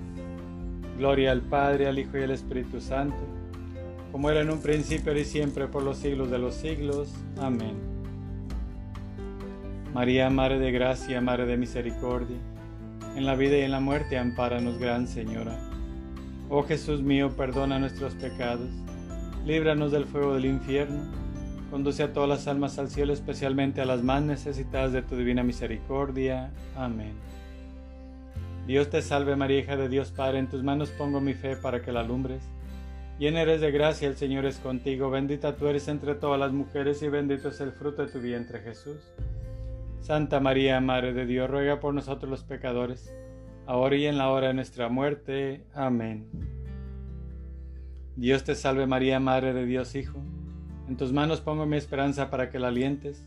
Gloria 0.97 1.31
al 1.31 1.41
Padre, 1.41 1.87
al 1.87 1.99
Hijo 1.99 2.17
y 2.17 2.23
al 2.23 2.31
Espíritu 2.31 2.81
Santo 2.81 3.37
como 4.11 4.29
era 4.29 4.41
en 4.41 4.49
un 4.49 4.61
principio 4.61 5.15
y 5.15 5.25
siempre 5.25 5.67
por 5.67 5.83
los 5.83 5.97
siglos 5.97 6.31
de 6.31 6.39
los 6.39 6.55
siglos. 6.55 7.13
Amén. 7.39 7.75
María, 9.93 10.29
Madre 10.29 10.59
de 10.59 10.71
Gracia, 10.71 11.21
Madre 11.21 11.45
de 11.45 11.57
Misericordia, 11.57 12.37
en 13.17 13.25
la 13.25 13.33
vida 13.33 13.57
y 13.57 13.61
en 13.61 13.71
la 13.71 13.79
muerte, 13.79 14.15
ampáranos, 14.15 14.77
Gran 14.77 15.07
Señora. 15.07 15.57
Oh 16.49 16.61
Jesús 16.61 17.01
mío, 17.01 17.35
perdona 17.35 17.79
nuestros 17.79 18.13
pecados, 18.13 18.69
líbranos 19.43 19.91
del 19.91 20.05
fuego 20.05 20.35
del 20.35 20.45
infierno, 20.45 21.11
conduce 21.71 22.03
a 22.03 22.13
todas 22.13 22.29
las 22.29 22.47
almas 22.47 22.77
al 22.77 22.89
cielo, 22.89 23.13
especialmente 23.13 23.81
a 23.81 23.85
las 23.85 24.03
más 24.03 24.21
necesitadas 24.21 24.93
de 24.93 25.01
tu 25.01 25.17
divina 25.17 25.41
misericordia. 25.41 26.51
Amén. 26.75 27.13
Dios 28.67 28.91
te 28.91 29.01
salve 29.01 29.35
María, 29.35 29.61
hija 29.61 29.77
de 29.77 29.89
Dios 29.89 30.11
Padre, 30.11 30.37
en 30.37 30.47
tus 30.47 30.61
manos 30.61 30.89
pongo 30.91 31.19
mi 31.19 31.33
fe 31.33 31.55
para 31.55 31.81
que 31.81 31.91
la 31.91 32.01
alumbres 32.01 32.43
Llena 33.17 33.41
eres 33.41 33.61
de 33.61 33.71
gracia, 33.71 34.07
el 34.07 34.15
Señor 34.15 34.45
es 34.45 34.59
contigo, 34.59 35.09
bendita 35.09 35.55
tú 35.55 35.65
eres 35.65 35.87
entre 35.87 36.13
todas 36.13 36.39
las 36.39 36.51
mujeres 36.51 37.01
y 37.01 37.07
bendito 37.07 37.49
es 37.49 37.59
el 37.61 37.71
fruto 37.71 38.05
de 38.05 38.11
tu 38.11 38.19
vientre 38.19 38.59
Jesús. 38.59 39.11
Santa 40.07 40.39
María, 40.39 40.79
Madre 40.79 41.11
de 41.11 41.25
Dios, 41.25 41.49
ruega 41.49 41.81
por 41.81 41.93
nosotros 41.93 42.31
los 42.31 42.45
pecadores, 42.45 43.13
ahora 43.65 43.97
y 43.97 44.05
en 44.05 44.17
la 44.17 44.29
hora 44.29 44.47
de 44.47 44.53
nuestra 44.53 44.87
muerte. 44.87 45.65
Amén. 45.73 46.29
Dios 48.15 48.45
te 48.45 48.55
salve 48.55 48.87
María, 48.87 49.19
Madre 49.19 49.51
de 49.51 49.65
Dios 49.65 49.95
Hijo, 49.95 50.23
en 50.87 50.95
tus 50.95 51.11
manos 51.11 51.41
pongo 51.41 51.65
mi 51.65 51.75
esperanza 51.75 52.29
para 52.29 52.49
que 52.49 52.57
la 52.57 52.69
alientes. 52.69 53.25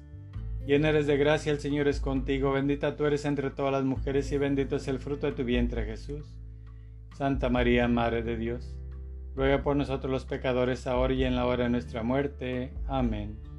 Llena 0.64 0.88
eres 0.88 1.06
de 1.06 1.18
gracia, 1.18 1.52
el 1.52 1.60
Señor 1.60 1.86
es 1.86 2.00
contigo, 2.00 2.50
bendita 2.50 2.96
tú 2.96 3.04
eres 3.04 3.26
entre 3.26 3.50
todas 3.50 3.72
las 3.72 3.84
mujeres 3.84 4.32
y 4.32 4.38
bendito 4.38 4.76
es 4.76 4.88
el 4.88 5.00
fruto 5.00 5.26
de 5.26 5.32
tu 5.34 5.44
vientre 5.44 5.84
Jesús. 5.84 6.34
Santa 7.14 7.50
María, 7.50 7.88
Madre 7.88 8.22
de 8.22 8.38
Dios 8.38 8.74
ruega 9.36 9.62
por 9.62 9.76
nosotros 9.76 10.10
los 10.10 10.24
pecadores 10.24 10.86
ahora 10.86 11.12
y 11.12 11.24
en 11.24 11.36
la 11.36 11.44
hora 11.44 11.64
de 11.64 11.70
nuestra 11.70 12.02
muerte. 12.02 12.72
Amén. 12.88 13.49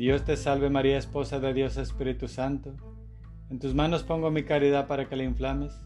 Dios 0.00 0.24
te 0.24 0.34
salve 0.38 0.70
María, 0.70 0.96
esposa 0.96 1.40
de 1.40 1.52
Dios 1.52 1.76
Espíritu 1.76 2.26
Santo. 2.26 2.74
En 3.50 3.58
tus 3.58 3.74
manos 3.74 4.02
pongo 4.02 4.30
mi 4.30 4.44
caridad 4.44 4.86
para 4.86 5.10
que 5.10 5.14
la 5.14 5.24
inflames, 5.24 5.78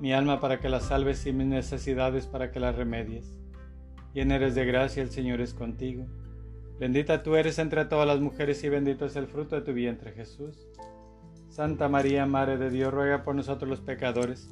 mi 0.00 0.14
alma 0.14 0.40
para 0.40 0.58
que 0.58 0.70
la 0.70 0.80
salves 0.80 1.26
y 1.26 1.34
mis 1.34 1.48
necesidades 1.48 2.26
para 2.26 2.50
que 2.50 2.60
la 2.60 2.72
remedies. 2.72 3.34
Llena 4.14 4.36
eres 4.36 4.54
de 4.54 4.64
gracia, 4.64 5.02
el 5.02 5.10
Señor 5.10 5.42
es 5.42 5.52
contigo. 5.52 6.06
Bendita 6.80 7.22
tú 7.22 7.36
eres 7.36 7.58
entre 7.58 7.84
todas 7.84 8.06
las 8.06 8.20
mujeres 8.20 8.64
y 8.64 8.70
bendito 8.70 9.04
es 9.04 9.16
el 9.16 9.26
fruto 9.26 9.54
de 9.54 9.60
tu 9.60 9.74
vientre 9.74 10.12
Jesús. 10.12 10.66
Santa 11.50 11.90
María, 11.90 12.24
Madre 12.24 12.56
de 12.56 12.70
Dios, 12.70 12.90
ruega 12.90 13.22
por 13.22 13.34
nosotros 13.34 13.68
los 13.68 13.82
pecadores, 13.82 14.48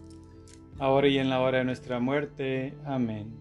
ahora 0.79 1.09
y 1.09 1.17
en 1.17 1.31
la 1.31 1.41
hora 1.41 1.57
de 1.57 1.65
nuestra 1.65 2.01
muerte. 2.01 2.75
Amén. 2.85 3.33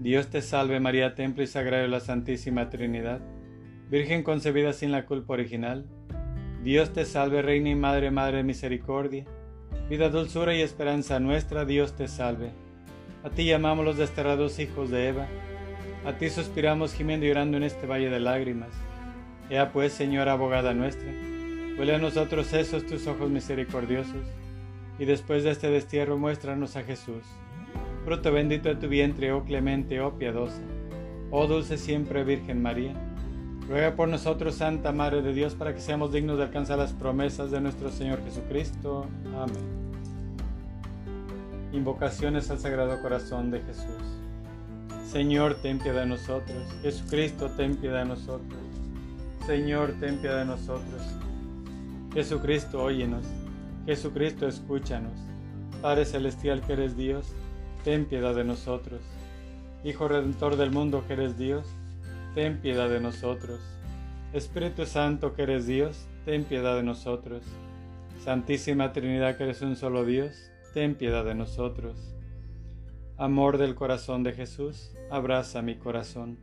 Dios 0.00 0.26
te 0.26 0.42
salve 0.42 0.80
María, 0.80 1.14
templo 1.14 1.44
y 1.44 1.46
sagrario 1.46 1.84
de 1.84 1.90
la 1.90 2.00
Santísima 2.00 2.68
Trinidad, 2.68 3.20
Virgen 3.90 4.22
concebida 4.22 4.72
sin 4.72 4.92
la 4.92 5.06
culpa 5.06 5.34
original. 5.34 5.86
Dios 6.62 6.92
te 6.92 7.04
salve 7.04 7.42
Reina 7.42 7.70
y 7.70 7.74
Madre, 7.74 8.10
Madre 8.10 8.38
de 8.38 8.42
Misericordia, 8.42 9.24
vida, 9.88 10.08
dulzura 10.08 10.54
y 10.54 10.62
esperanza 10.62 11.20
nuestra, 11.20 11.64
Dios 11.64 11.94
te 11.94 12.08
salve. 12.08 12.50
A 13.22 13.30
ti 13.30 13.44
llamamos 13.44 13.84
los 13.84 13.96
desterrados 13.96 14.58
hijos 14.58 14.90
de 14.90 15.08
Eva, 15.08 15.26
a 16.06 16.16
ti 16.16 16.30
suspiramos 16.30 16.94
gimiendo 16.94 17.26
y 17.26 17.28
llorando 17.28 17.56
en 17.56 17.64
este 17.64 17.86
valle 17.86 18.10
de 18.10 18.20
lágrimas. 18.20 18.70
Ea 19.50 19.72
pues, 19.72 19.92
Señora 19.92 20.32
abogada 20.32 20.72
nuestra, 20.72 21.10
huele 21.78 21.94
a 21.94 21.98
nosotros 21.98 22.52
esos 22.52 22.86
tus 22.86 23.06
ojos 23.06 23.30
misericordiosos, 23.30 24.26
y 24.98 25.04
después 25.04 25.44
de 25.44 25.50
este 25.50 25.68
destierro 25.68 26.16
muéstranos 26.16 26.76
a 26.76 26.82
Jesús 26.82 27.24
fruto 28.04 28.30
bendito 28.30 28.68
de 28.68 28.76
tu 28.76 28.88
vientre, 28.88 29.32
oh 29.32 29.44
clemente, 29.44 30.00
oh 30.00 30.18
piadosa, 30.18 30.60
oh 31.30 31.46
dulce 31.46 31.78
siempre 31.78 32.22
Virgen 32.22 32.62
María. 32.62 32.92
Ruega 33.68 33.96
por 33.96 34.08
nosotros, 34.08 34.56
Santa 34.56 34.92
Madre 34.92 35.22
de 35.22 35.32
Dios, 35.32 35.54
para 35.54 35.74
que 35.74 35.80
seamos 35.80 36.12
dignos 36.12 36.36
de 36.36 36.44
alcanzar 36.44 36.78
las 36.78 36.92
promesas 36.92 37.50
de 37.50 37.62
nuestro 37.62 37.90
Señor 37.90 38.22
Jesucristo. 38.22 39.06
Amén. 39.34 39.84
Invocaciones 41.72 42.50
al 42.50 42.58
Sagrado 42.58 43.00
Corazón 43.00 43.50
de 43.50 43.60
Jesús. 43.60 44.02
Señor, 45.10 45.54
ten 45.62 45.78
piedad 45.78 46.02
de 46.02 46.06
nosotros. 46.06 46.62
Jesucristo, 46.82 47.50
ten 47.56 47.76
piedad 47.76 48.00
de 48.00 48.04
nosotros. 48.04 48.60
Señor, 49.46 49.94
ten 49.98 50.18
piedad 50.18 50.40
de 50.40 50.44
nosotros. 50.44 51.02
Jesucristo, 52.12 52.82
óyenos. 52.82 53.24
Jesucristo, 53.86 54.46
escúchanos. 54.46 55.18
Padre 55.80 56.04
Celestial 56.04 56.60
que 56.62 56.74
eres 56.74 56.96
Dios, 56.96 57.32
ten 57.82 58.04
piedad 58.04 58.34
de 58.34 58.44
nosotros. 58.44 59.00
Hijo 59.84 60.08
Redentor 60.08 60.56
del 60.56 60.70
mundo 60.70 61.04
que 61.06 61.14
eres 61.14 61.36
Dios, 61.36 61.66
ten 62.34 62.60
piedad 62.60 62.88
de 62.88 63.00
nosotros. 63.00 63.60
Espíritu 64.32 64.86
Santo 64.86 65.34
que 65.34 65.42
eres 65.42 65.66
Dios, 65.66 66.06
ten 66.24 66.44
piedad 66.44 66.76
de 66.76 66.82
nosotros. 66.82 67.42
Santísima 68.22 68.92
Trinidad 68.92 69.36
que 69.36 69.44
eres 69.44 69.62
un 69.62 69.76
solo 69.76 70.04
Dios, 70.04 70.50
ten 70.72 70.94
piedad 70.94 71.24
de 71.24 71.34
nosotros. 71.34 72.14
Amor 73.16 73.58
del 73.58 73.74
corazón 73.74 74.22
de 74.22 74.32
Jesús, 74.32 74.92
abraza 75.10 75.62
mi 75.62 75.76
corazón. 75.76 76.38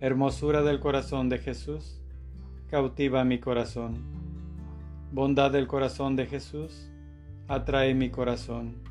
Hermosura 0.00 0.62
del 0.62 0.80
corazón 0.80 1.28
de 1.28 1.38
Jesús, 1.38 2.00
cautiva 2.68 3.24
mi 3.24 3.38
corazón. 3.38 4.02
Bondad 5.12 5.52
del 5.52 5.68
corazón 5.68 6.16
de 6.16 6.26
Jesús, 6.26 6.90
atrae 7.46 7.94
mi 7.94 8.10
corazón 8.10 8.84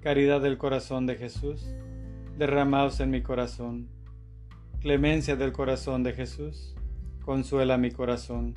caridad 0.00 0.40
del 0.40 0.58
corazón 0.58 1.06
de 1.06 1.16
Jesús, 1.16 1.68
derramados 2.36 3.00
en 3.00 3.10
mi 3.10 3.22
corazón. 3.22 3.88
Clemencia 4.80 5.36
del 5.36 5.52
corazón 5.52 6.02
de 6.02 6.12
Jesús, 6.12 6.74
consuela 7.24 7.76
mi 7.78 7.90
corazón. 7.90 8.54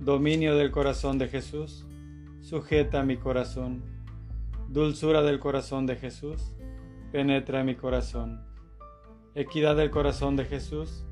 Dominio 0.00 0.56
del 0.56 0.70
corazón 0.70 1.18
de 1.18 1.28
Jesús, 1.28 1.86
sujeta 2.40 3.02
mi 3.02 3.16
corazón. 3.16 3.82
Dulzura 4.68 5.22
del 5.22 5.38
corazón 5.38 5.86
de 5.86 5.96
Jesús, 5.96 6.54
penetra 7.12 7.64
mi 7.64 7.74
corazón. 7.74 8.42
Equidad 9.34 9.76
del 9.76 9.90
corazón 9.90 10.36
de 10.36 10.44
Jesús, 10.44 11.04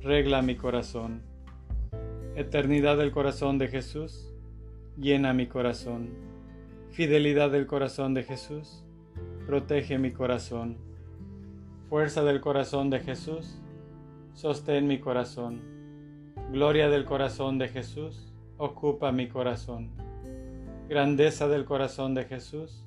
regla 0.00 0.42
mi 0.42 0.56
corazón. 0.56 1.22
Eternidad 2.34 2.96
del 2.96 3.12
corazón 3.12 3.58
de 3.58 3.68
Jesús, 3.68 4.32
llena 4.96 5.32
mi 5.32 5.46
corazón 5.46 6.30
Fidelidad 6.90 7.52
del 7.52 7.68
corazón 7.68 8.14
de 8.14 8.24
Jesús, 8.24 8.82
protege 9.46 9.96
mi 9.96 10.10
corazón. 10.10 10.76
Fuerza 11.88 12.24
del 12.24 12.40
corazón 12.40 12.90
de 12.90 12.98
Jesús, 12.98 13.59
sostén 14.40 14.86
mi 14.86 14.98
corazón. 14.98 15.60
Gloria 16.50 16.88
del 16.88 17.04
corazón 17.04 17.58
de 17.58 17.68
Jesús, 17.68 18.32
ocupa 18.56 19.12
mi 19.12 19.28
corazón. 19.28 19.90
Grandeza 20.88 21.46
del 21.46 21.64
corazón 21.64 22.14
de 22.14 22.24
Jesús, 22.24 22.84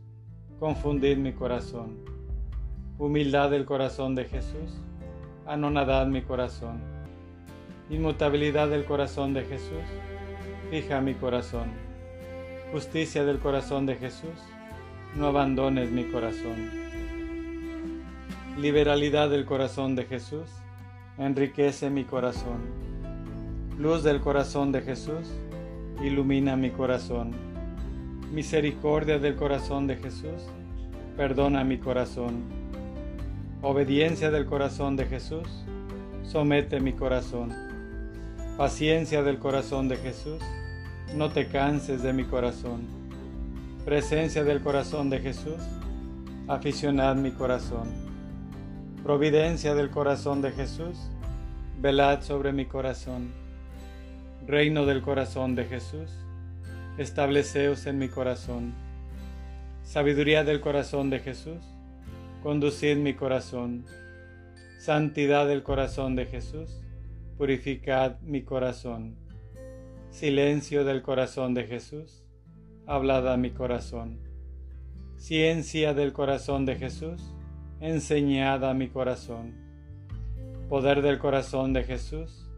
confundid 0.60 1.18
mi 1.18 1.34
corazón. 1.34 2.04
Humildad 2.98 3.52
del 3.52 3.66
corazón 3.66 4.16
de 4.16 4.26
Jesús, 4.26 4.82
anonadad 5.46 6.08
mi 6.08 6.24
corazón. 6.24 6.82
Inmutabilidad 7.90 8.70
del 8.70 8.86
corazón 8.86 9.36
de 9.36 9.44
Jesús, 9.44 9.84
fija 10.72 11.02
mi 11.02 11.14
corazón 11.14 11.84
Justicia 12.74 13.24
del 13.24 13.38
corazón 13.38 13.86
de 13.86 13.98
Jesús, 13.98 14.32
no 15.16 15.28
abandones 15.28 15.92
mi 15.92 16.06
corazón. 16.06 16.72
Liberalidad 18.58 19.30
del 19.30 19.46
corazón 19.46 19.96
de 19.96 20.06
Jesús, 20.06 20.50
enriquece 21.18 21.90
mi 21.90 22.06
corazón. 22.06 22.58
Luz 23.78 24.04
del 24.04 24.20
corazón 24.20 24.72
de 24.72 24.82
Jesús, 24.82 25.30
ilumina 26.04 26.56
mi 26.56 26.72
corazón. 26.72 27.32
Misericordia 28.32 29.20
del 29.20 29.36
corazón 29.36 29.86
de 29.86 29.98
Jesús, 29.98 30.50
perdona 31.16 31.64
mi 31.64 31.78
corazón. 31.78 32.44
Obediencia 33.62 34.32
del 34.32 34.46
corazón 34.46 34.96
de 34.96 35.06
Jesús, 35.06 35.48
somete 36.24 36.80
mi 36.80 36.94
corazón. 36.94 37.54
Paciencia 38.58 39.22
del 39.24 39.38
corazón 39.38 39.88
de 39.88 39.98
Jesús, 39.98 40.42
no 41.16 41.30
te 41.30 41.48
canses 41.48 42.02
de 42.02 42.14
mi 42.14 42.24
corazón. 42.24 42.88
Presencia 43.86 44.44
del 44.44 44.62
corazón 44.62 45.10
de 45.10 45.20
Jesús, 45.20 45.62
aficionad 46.48 47.16
mi 47.16 47.32
corazón. 47.32 48.03
Providencia 49.04 49.76
del 49.76 49.90
corazón 49.90 50.42
de 50.42 50.52
Jesús, 50.52 50.98
velad 51.82 52.22
sobre 52.22 52.54
mi 52.54 52.66
corazón. 52.66 53.34
Reino 54.48 54.86
del 54.86 55.02
corazón 55.02 55.56
de 55.56 55.66
Jesús, 55.66 56.10
estableceos 56.98 57.86
en 57.86 57.98
mi 57.98 58.08
corazón. 58.08 58.74
Sabiduría 59.84 60.46
del 60.46 60.62
corazón 60.62 61.10
de 61.10 61.20
Jesús, 61.20 61.60
conducid 62.42 62.96
mi 62.96 63.14
corazón. 63.14 63.84
Santidad 64.80 65.50
del 65.50 65.64
corazón 65.64 66.16
de 66.16 66.26
Jesús, 66.26 66.80
purificad 67.38 68.22
mi 68.22 68.44
corazón. 68.44 69.18
Silencio 70.12 70.86
del 70.86 71.02
corazón 71.02 71.54
de 71.54 71.66
Jesús, 71.66 72.24
hablad 72.88 73.30
a 73.30 73.36
mi 73.36 73.52
corazón. 73.52 74.22
Ciencia 75.18 75.94
del 75.94 76.14
corazón 76.14 76.66
de 76.66 76.78
Jesús, 76.78 77.33
enseñad 77.84 78.64
a 78.64 78.74
mi 78.74 78.88
corazón. 78.88 79.56
Poder 80.70 81.02
del 81.02 81.20
corazón 81.20 81.74
de 81.74 81.84
Jesús, 81.84 82.50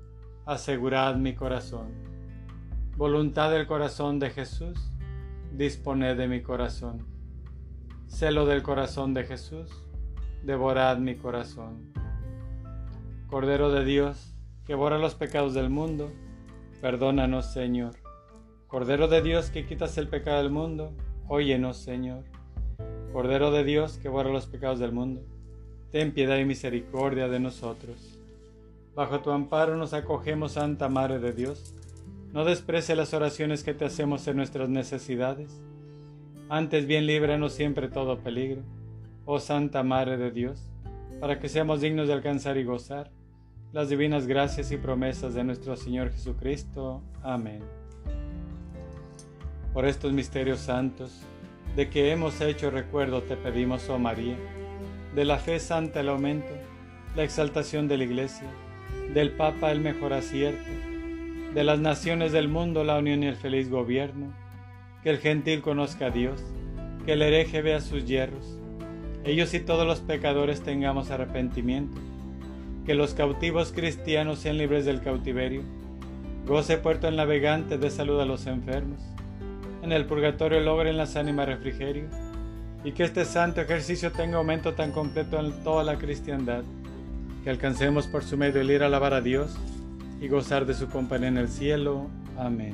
asegurad 0.46 1.16
mi 1.16 1.34
corazón. 1.34 1.92
Voluntad 2.96 3.50
del 3.50 3.66
corazón 3.66 4.20
de 4.20 4.30
Jesús, 4.30 4.92
disponed 5.52 6.16
de 6.16 6.28
mi 6.28 6.44
corazón. 6.44 7.08
Celo 8.06 8.46
del 8.46 8.62
corazón 8.62 9.16
de 9.16 9.24
Jesús, 9.24 9.72
devorad 10.44 11.00
mi 11.00 11.16
corazón. 11.16 11.92
Cordero 13.26 13.72
de 13.72 13.84
Dios, 13.84 14.36
que 14.64 14.76
borra 14.76 15.00
los 15.00 15.16
pecados 15.16 15.56
del 15.56 15.72
mundo, 15.72 16.12
perdónanos, 16.82 17.52
Señor. 17.52 17.96
Cordero 18.68 19.08
de 19.08 19.24
Dios, 19.24 19.50
que 19.50 19.66
quitas 19.66 19.98
el 19.98 20.08
pecado 20.08 20.38
del 20.44 20.52
mundo, 20.52 20.94
óyenos, 21.28 21.78
Señor. 21.78 22.35
Cordero 23.16 23.50
de 23.50 23.64
Dios, 23.64 23.98
que 23.98 24.10
borra 24.10 24.30
los 24.30 24.46
pecados 24.46 24.78
del 24.78 24.92
mundo, 24.92 25.22
ten 25.90 26.12
piedad 26.12 26.38
y 26.38 26.44
misericordia 26.44 27.30
de 27.30 27.40
nosotros. 27.40 28.20
Bajo 28.94 29.22
tu 29.22 29.32
amparo 29.32 29.78
nos 29.78 29.94
acogemos, 29.94 30.52
Santa 30.52 30.90
Madre 30.90 31.20
de 31.20 31.32
Dios. 31.32 31.74
No 32.34 32.44
desprecie 32.44 32.94
las 32.94 33.14
oraciones 33.14 33.64
que 33.64 33.74
te 33.74 33.86
hacemos 33.86 34.28
en 34.28 34.36
nuestras 34.36 34.68
necesidades. 34.68 35.62
Antes 36.50 36.88
bien 36.88 37.06
líbranos 37.06 37.54
siempre 37.54 37.88
todo 37.88 38.20
peligro, 38.20 38.64
oh 39.24 39.40
Santa 39.40 39.82
Madre 39.82 40.18
de 40.18 40.32
Dios, 40.32 40.62
para 41.22 41.40
que 41.40 41.48
seamos 41.48 41.80
dignos 41.80 42.10
de 42.10 42.16
alcanzar 42.16 42.58
y 42.58 42.66
gozar 42.66 43.12
las 43.72 43.88
divinas 43.88 44.28
gracias 44.28 44.74
y 44.74 44.78
promesas 44.78 45.36
de 45.36 45.46
nuestro 45.46 45.78
Señor 45.78 46.12
Jesucristo. 46.12 47.02
Amén. 47.24 47.62
Por 49.74 49.86
estos 49.86 50.12
misterios 50.12 50.60
santos, 50.60 51.26
de 51.76 51.90
que 51.90 52.12
hemos 52.12 52.40
hecho 52.42 52.72
recuerdo 52.72 53.22
te 53.24 53.36
pedimos, 53.36 53.90
oh 53.90 54.00
María, 54.00 54.38
de 55.14 55.26
la 55.26 55.38
fe 55.38 55.60
santa 55.60 56.00
el 56.00 56.10
aumento, 56.10 56.54
la 57.16 57.24
exaltación 57.24 57.88
de 57.88 57.98
la 57.98 58.06
Iglesia, 58.06 58.48
del 59.14 59.32
Papa 59.32 59.72
el 59.72 59.82
mejor 59.82 60.14
acierto, 60.14 60.70
de 61.54 61.64
las 61.64 61.80
naciones 61.80 62.32
del 62.32 62.48
mundo 62.48 62.84
la 62.84 62.98
unión 62.98 63.24
y 63.24 63.28
el 63.28 63.36
feliz 63.36 63.70
gobierno, 63.70 64.34
que 65.04 65.10
el 65.10 65.20
gentil 65.20 65.62
conozca 65.62 66.08
a 66.08 66.10
Dios, 66.10 66.44
que 67.06 67.14
el 67.14 67.22
hereje 67.22 67.62
vea 67.62 67.82
sus 67.82 68.06
hierros, 68.06 68.60
ellos 69.26 69.54
y 69.54 69.60
todos 69.60 69.86
los 69.86 70.00
pecadores 70.00 70.62
tengamos 70.62 71.12
arrepentimiento, 71.12 72.00
que 72.86 72.94
los 72.94 73.14
cautivos 73.14 73.72
cristianos 73.74 74.40
sean 74.40 74.58
libres 74.58 74.86
del 74.86 75.02
cautiverio, 75.02 75.64
goce 76.46 76.78
puerto 76.78 77.08
el 77.08 77.16
navegante 77.16 77.78
de 77.78 77.90
salud 77.90 78.20
a 78.20 78.26
los 78.26 78.48
enfermos, 78.48 79.02
en 79.86 79.92
el 79.92 80.06
purgatorio 80.06 80.60
logren 80.60 80.98
las 80.98 81.16
ánimas 81.16 81.46
refrigerio, 81.48 82.06
y 82.84 82.92
que 82.92 83.04
este 83.04 83.24
santo 83.24 83.62
ejercicio 83.62 84.12
tenga 84.12 84.38
aumento 84.38 84.74
tan 84.74 84.92
completo 84.92 85.40
en 85.40 85.64
toda 85.64 85.84
la 85.84 85.98
cristiandad, 85.98 86.64
que 87.44 87.50
alcancemos 87.52 88.08
por 88.08 88.24
su 88.24 88.36
medio 88.36 88.62
el 88.62 88.72
ir 88.72 88.84
a 88.84 88.88
alabar 88.88 89.14
a 89.14 89.22
Dios 89.22 89.56
y 90.20 90.28
gozar 90.28 90.66
de 90.66 90.74
su 90.74 90.90
compañía 90.90 91.28
en 91.28 91.38
el 91.38 91.50
cielo. 91.50 92.08
Amén. 92.38 92.74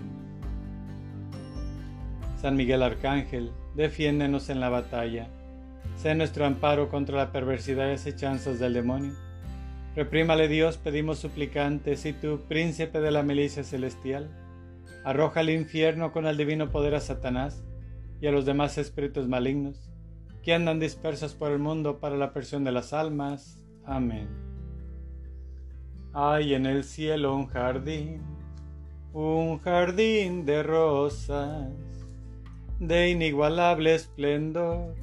San 2.42 2.56
Miguel 2.56 2.82
Arcángel, 2.82 3.52
defiéndenos 3.76 4.50
en 4.50 4.60
la 4.60 4.70
batalla, 4.70 5.28
sé 5.98 6.16
nuestro 6.16 6.46
amparo 6.46 6.90
contra 6.90 7.18
la 7.18 7.32
perversidad 7.32 7.90
y 7.90 7.94
acechanzas 7.94 8.58
del 8.58 8.74
demonio. 8.74 9.14
Reprímale 9.96 10.48
Dios, 10.48 10.78
pedimos 10.78 11.20
suplicantes, 11.20 12.06
y 12.06 12.14
tú, 12.14 12.40
príncipe 12.48 13.02
de 13.02 13.12
la 13.12 13.24
milicia 13.24 13.64
celestial, 13.66 14.30
Arroja 15.04 15.40
al 15.40 15.50
infierno 15.50 16.12
con 16.12 16.28
el 16.28 16.38
divino 16.38 16.70
poder 16.70 16.96
a 16.96 17.00
Satanás 17.00 17.64
y 18.22 18.28
a 18.28 18.32
los 18.32 18.46
demás 18.46 18.78
espíritus 18.78 19.28
malignos 19.28 19.92
que 20.44 20.54
andan 20.54 20.80
dispersos 20.80 21.34
por 21.34 21.52
el 21.52 21.60
mundo 21.60 22.00
para 22.00 22.18
la 22.18 22.34
persión 22.34 22.64
de 22.64 22.72
las 22.72 22.94
almas. 22.94 23.64
Amén. 23.86 24.28
Hay 26.14 26.54
en 26.54 26.66
el 26.66 26.84
cielo 26.84 27.36
un 27.36 27.48
jardín, 27.48 28.22
un 29.14 29.60
jardín 29.60 30.46
de 30.46 30.64
rosas, 30.64 31.70
de 32.80 33.10
inigualable 33.10 33.96
esplendor, 33.96 34.96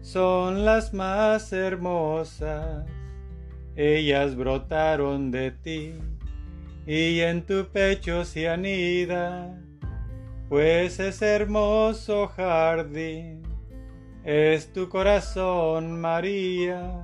son 0.00 0.64
las 0.64 0.94
más 0.94 1.52
hermosas, 1.52 2.86
ellas 3.76 4.34
brotaron 4.34 5.30
de 5.30 5.50
ti 5.50 5.94
y 6.92 7.20
en 7.20 7.46
tu 7.46 7.66
pecho 7.66 8.24
se 8.24 8.48
anida, 8.48 9.56
pues 10.48 10.98
es 10.98 11.22
hermoso 11.22 12.26
jardín, 12.26 13.42
es 14.24 14.72
tu 14.72 14.88
corazón, 14.88 16.00
María, 16.00 17.00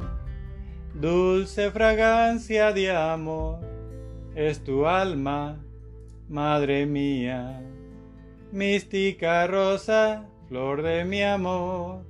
dulce 0.93 1.71
fragancia 1.71 2.73
de 2.73 2.91
amor, 2.91 3.61
es 4.35 4.65
tu 4.65 4.87
alma, 4.87 5.63
Madre 6.29 6.85
mía, 6.85 7.63
mística 8.51 9.47
rosa, 9.47 10.27
flor 10.49 10.83
de 10.83 11.05
mi 11.05 11.23
amor, 11.23 12.05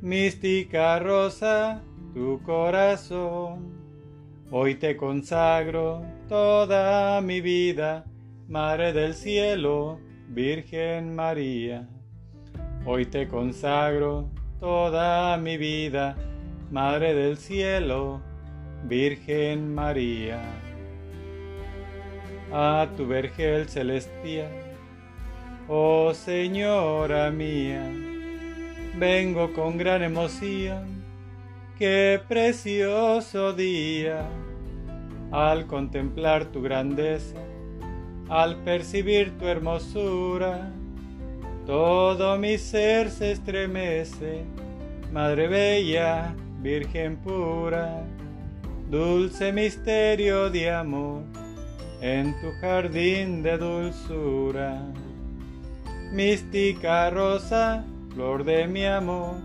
mística 0.00 0.98
rosa, 0.98 1.80
tu 2.12 2.42
corazón. 2.42 3.72
Hoy 4.50 4.74
te 4.74 4.96
consagro 4.96 6.02
toda 6.28 7.20
mi 7.20 7.40
vida, 7.40 8.04
Madre 8.48 8.92
del 8.92 9.14
Cielo, 9.14 9.98
Virgen 10.28 11.14
María. 11.14 11.88
Hoy 12.86 13.06
te 13.06 13.28
consagro 13.28 14.30
toda 14.60 15.36
mi 15.36 15.56
vida, 15.56 16.16
Madre 16.70 17.14
del 17.14 17.36
Cielo, 17.36 18.20
Virgen 18.84 19.74
María. 19.74 20.42
A 22.52 22.88
tu 22.96 23.06
vergel 23.06 23.68
celestial, 23.68 24.52
oh 25.68 26.12
Señora 26.14 27.30
mía, 27.30 27.90
vengo 28.96 29.52
con 29.52 29.76
gran 29.76 30.02
emoción 30.02 31.04
Qué 31.78 32.20
precioso 32.28 33.52
día 33.52 34.28
al 35.34 35.66
contemplar 35.66 36.44
tu 36.52 36.62
grandeza, 36.62 37.34
al 38.28 38.54
percibir 38.62 39.36
tu 39.36 39.46
hermosura, 39.46 40.70
todo 41.66 42.38
mi 42.38 42.56
ser 42.56 43.10
se 43.10 43.32
estremece, 43.32 44.44
Madre 45.12 45.48
Bella, 45.48 46.32
Virgen 46.62 47.16
pura, 47.16 48.04
dulce 48.88 49.52
misterio 49.52 50.50
de 50.50 50.70
amor, 50.70 51.22
en 52.00 52.32
tu 52.40 52.52
jardín 52.60 53.42
de 53.42 53.58
dulzura. 53.58 54.80
Mística 56.12 57.10
rosa, 57.10 57.84
flor 58.14 58.44
de 58.44 58.68
mi 58.68 58.86
amor, 58.86 59.40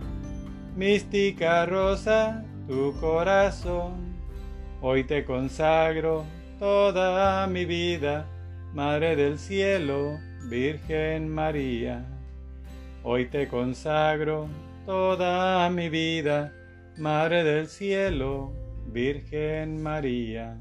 mística 0.75 1.65
rosa, 1.65 2.45
tu 2.67 2.93
corazón. 2.99 4.08
Hoy 4.81 5.03
te 5.03 5.25
consagro 5.25 6.23
toda 6.57 7.45
mi 7.47 7.65
vida, 7.65 8.25
Madre 8.73 9.17
del 9.17 9.37
Cielo, 9.37 10.17
Virgen 10.49 11.27
María. 11.27 12.05
Hoy 13.03 13.25
te 13.25 13.49
consagro 13.49 14.47
toda 14.85 15.69
mi 15.69 15.89
vida, 15.89 16.53
Madre 16.97 17.43
del 17.43 17.67
Cielo, 17.67 18.53
Virgen 18.87 19.83
María. 19.83 20.57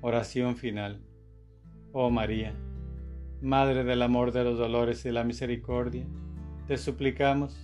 Oración 0.00 0.56
final. 0.56 1.02
Oh 1.90 2.08
María, 2.08 2.54
Madre 3.42 3.82
del 3.82 4.02
amor, 4.02 4.30
de 4.30 4.44
los 4.44 4.58
dolores 4.58 5.04
y 5.06 5.10
la 5.10 5.24
misericordia, 5.24 6.06
te 6.68 6.78
suplicamos, 6.78 7.58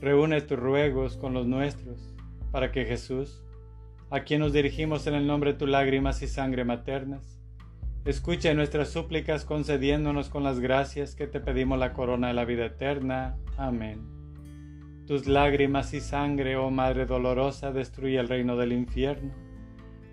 reúne 0.00 0.40
tus 0.40 0.58
ruegos 0.58 1.18
con 1.18 1.34
los 1.34 1.46
nuestros, 1.46 2.11
para 2.52 2.70
que 2.70 2.84
Jesús, 2.84 3.42
a 4.10 4.20
quien 4.20 4.40
nos 4.40 4.52
dirigimos 4.52 5.08
en 5.08 5.14
el 5.14 5.26
nombre 5.26 5.52
de 5.52 5.58
tus 5.58 5.68
lágrimas 5.68 6.22
y 6.22 6.28
sangre 6.28 6.64
maternas, 6.64 7.40
escuche 8.04 8.54
nuestras 8.54 8.90
súplicas 8.90 9.44
concediéndonos 9.44 10.28
con 10.28 10.44
las 10.44 10.60
gracias 10.60 11.16
que 11.16 11.26
te 11.26 11.40
pedimos 11.40 11.80
la 11.80 11.92
corona 11.92 12.28
de 12.28 12.34
la 12.34 12.44
vida 12.44 12.66
eterna. 12.66 13.36
Amén. 13.56 14.00
Tus 15.08 15.26
lágrimas 15.26 15.92
y 15.94 16.00
sangre, 16.00 16.54
oh 16.54 16.70
Madre 16.70 17.06
dolorosa, 17.06 17.72
destruye 17.72 18.20
el 18.20 18.28
reino 18.28 18.56
del 18.56 18.72
infierno 18.72 19.42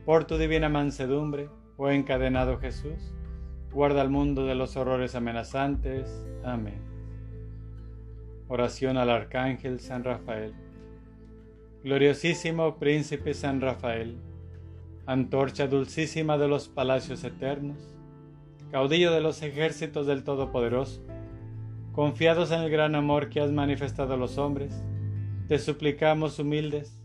por 0.10 0.26
tu 0.26 0.40
divina 0.40 0.70
mansedumbre, 0.70 1.50
oh 1.78 1.92
encadenado 1.92 2.58
Jesús, 2.58 3.14
guarda 3.72 4.02
al 4.02 4.10
mundo 4.10 4.46
de 4.48 4.56
los 4.56 4.76
horrores 4.76 5.14
amenazantes. 5.14 6.26
Amén. 6.44 6.82
Oración 8.48 8.98
al 8.98 9.12
Arcángel 9.12 9.80
San 9.80 10.04
Rafael. 10.04 10.56
Gloriosísimo 11.82 12.78
Príncipe 12.78 13.34
San 13.34 13.62
Rafael, 13.62 14.18
antorcha 15.06 15.66
dulcísima 15.66 16.38
de 16.38 16.50
los 16.50 16.68
palacios 16.68 17.24
eternos, 17.24 17.78
caudillo 18.70 19.14
de 19.14 19.22
los 19.22 19.42
ejércitos 19.44 20.06
del 20.06 20.26
Todopoderoso, 20.26 21.02
confiados 21.94 22.52
en 22.52 22.64
el 22.64 22.70
gran 22.70 22.96
amor 22.96 23.30
que 23.30 23.40
has 23.40 23.54
manifestado 23.54 24.16
a 24.16 24.18
los 24.18 24.38
hombres, 24.38 24.74
te 25.48 25.58
suplicamos 25.58 26.38
humildes 26.38 27.00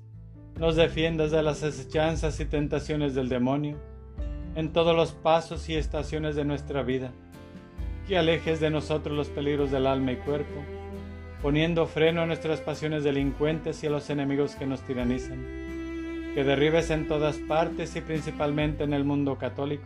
nos 0.59 0.75
defiendas 0.75 1.31
de 1.31 1.45
las 1.45 1.63
asechanzas 1.63 2.41
y 2.41 2.45
tentaciones 2.45 3.15
del 3.15 3.29
demonio 3.29 3.77
en 4.57 4.73
todos 4.73 4.97
los 4.97 5.13
pasos 5.13 5.69
y 5.69 5.77
estaciones 5.77 6.35
de 6.35 6.45
nuestra 6.45 6.83
vida, 6.83 7.13
que 8.09 8.19
alejes 8.19 8.59
de 8.59 8.71
nosotros 8.71 9.17
los 9.17 9.29
peligros 9.29 9.71
del 9.71 9.87
alma 9.87 10.13
y 10.13 10.17
cuerpo, 10.17 10.65
poniendo 11.45 11.87
freno 11.87 12.23
a 12.23 12.27
nuestras 12.27 12.63
pasiones 12.63 13.05
delincuentes 13.05 13.85
y 13.85 13.87
a 13.87 13.91
los 13.91 14.09
enemigos 14.09 14.57
que 14.57 14.65
nos 14.65 14.81
tiranizan, 14.81 15.45
que 16.33 16.43
derribes 16.43 16.89
en 16.89 17.07
todas 17.07 17.37
partes 17.37 17.95
y 17.97 18.01
principalmente 18.01 18.83
en 18.83 18.95
el 18.95 19.05
mundo 19.05 19.37
católico 19.37 19.85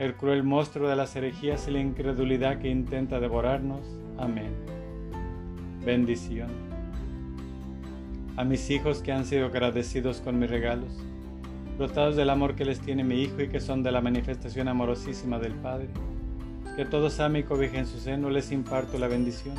el 0.00 0.14
cruel 0.14 0.42
monstruo 0.42 0.88
de 0.88 0.96
las 0.96 1.14
herejías 1.14 1.68
y 1.68 1.70
la 1.70 1.78
incredulidad 1.78 2.58
que 2.58 2.70
intenta 2.70 3.20
devorarnos. 3.20 3.86
Amén. 4.18 4.52
Bendición 5.86 6.48
a 8.36 8.42
mis 8.42 8.68
hijos 8.68 9.00
que 9.00 9.12
han 9.12 9.26
sido 9.26 9.46
agradecidos 9.46 10.20
con 10.22 10.40
mis 10.40 10.50
regalos, 10.50 10.90
brotados 11.78 12.16
del 12.16 12.30
amor 12.30 12.56
que 12.56 12.64
les 12.64 12.80
tiene 12.80 13.04
mi 13.04 13.22
Hijo 13.22 13.42
y 13.42 13.48
que 13.48 13.60
son 13.60 13.84
de 13.84 13.92
la 13.92 14.00
manifestación 14.00 14.66
amorosísima 14.66 15.38
del 15.38 15.52
Padre. 15.52 15.86
Que 16.74 16.84
todos 16.84 17.20
amen 17.20 17.42
y 17.42 17.44
cobijen 17.44 17.86
su 17.86 18.00
seno, 18.00 18.28
les 18.28 18.50
imparto 18.50 18.98
la 18.98 19.06
bendición. 19.06 19.54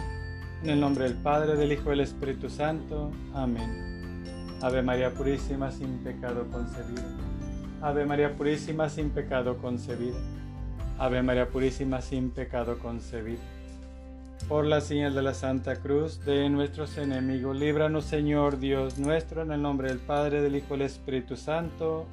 En 0.64 0.70
el 0.70 0.80
nombre 0.80 1.04
del 1.04 1.16
Padre, 1.16 1.56
del 1.56 1.72
Hijo 1.72 1.88
y 1.88 1.90
del 1.92 2.02
Espíritu 2.02 2.50
Santo. 2.50 3.12
Amén. 3.34 4.26
Ave 4.62 4.82
María 4.82 5.14
Purísima, 5.14 5.72
sin 5.72 6.00
pecado 6.00 6.48
concebida. 6.52 7.04
Ave 7.82 8.06
María 8.06 8.36
Purísima, 8.36 8.90
sin 8.90 9.12
pecado 9.12 9.58
concebida. 9.58 10.18
Ave 10.98 11.22
María 11.22 11.48
Purísima, 11.50 12.02
sin 12.02 12.32
pecado 12.32 12.80
concebida 12.80 13.42
por 14.48 14.66
la 14.66 14.80
señal 14.80 15.16
de 15.16 15.22
la 15.24 15.34
Santa 15.34 15.78
Cruz 15.78 16.24
de 16.24 16.50
nuestros 16.50 16.98
enemigos. 16.98 17.58
Líbranos, 17.58 18.06
Señor 18.06 18.60
Dios 18.60 19.00
nuestro, 19.00 19.42
en 19.42 19.52
el 19.52 19.62
nombre 19.62 19.90
del 19.90 20.00
Padre, 20.00 20.42
del 20.42 20.56
Hijo 20.56 20.76
y 20.76 20.80
del 20.80 20.88
Espíritu 20.88 21.36
Santo. 21.36 22.06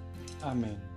Amén. 0.43 0.92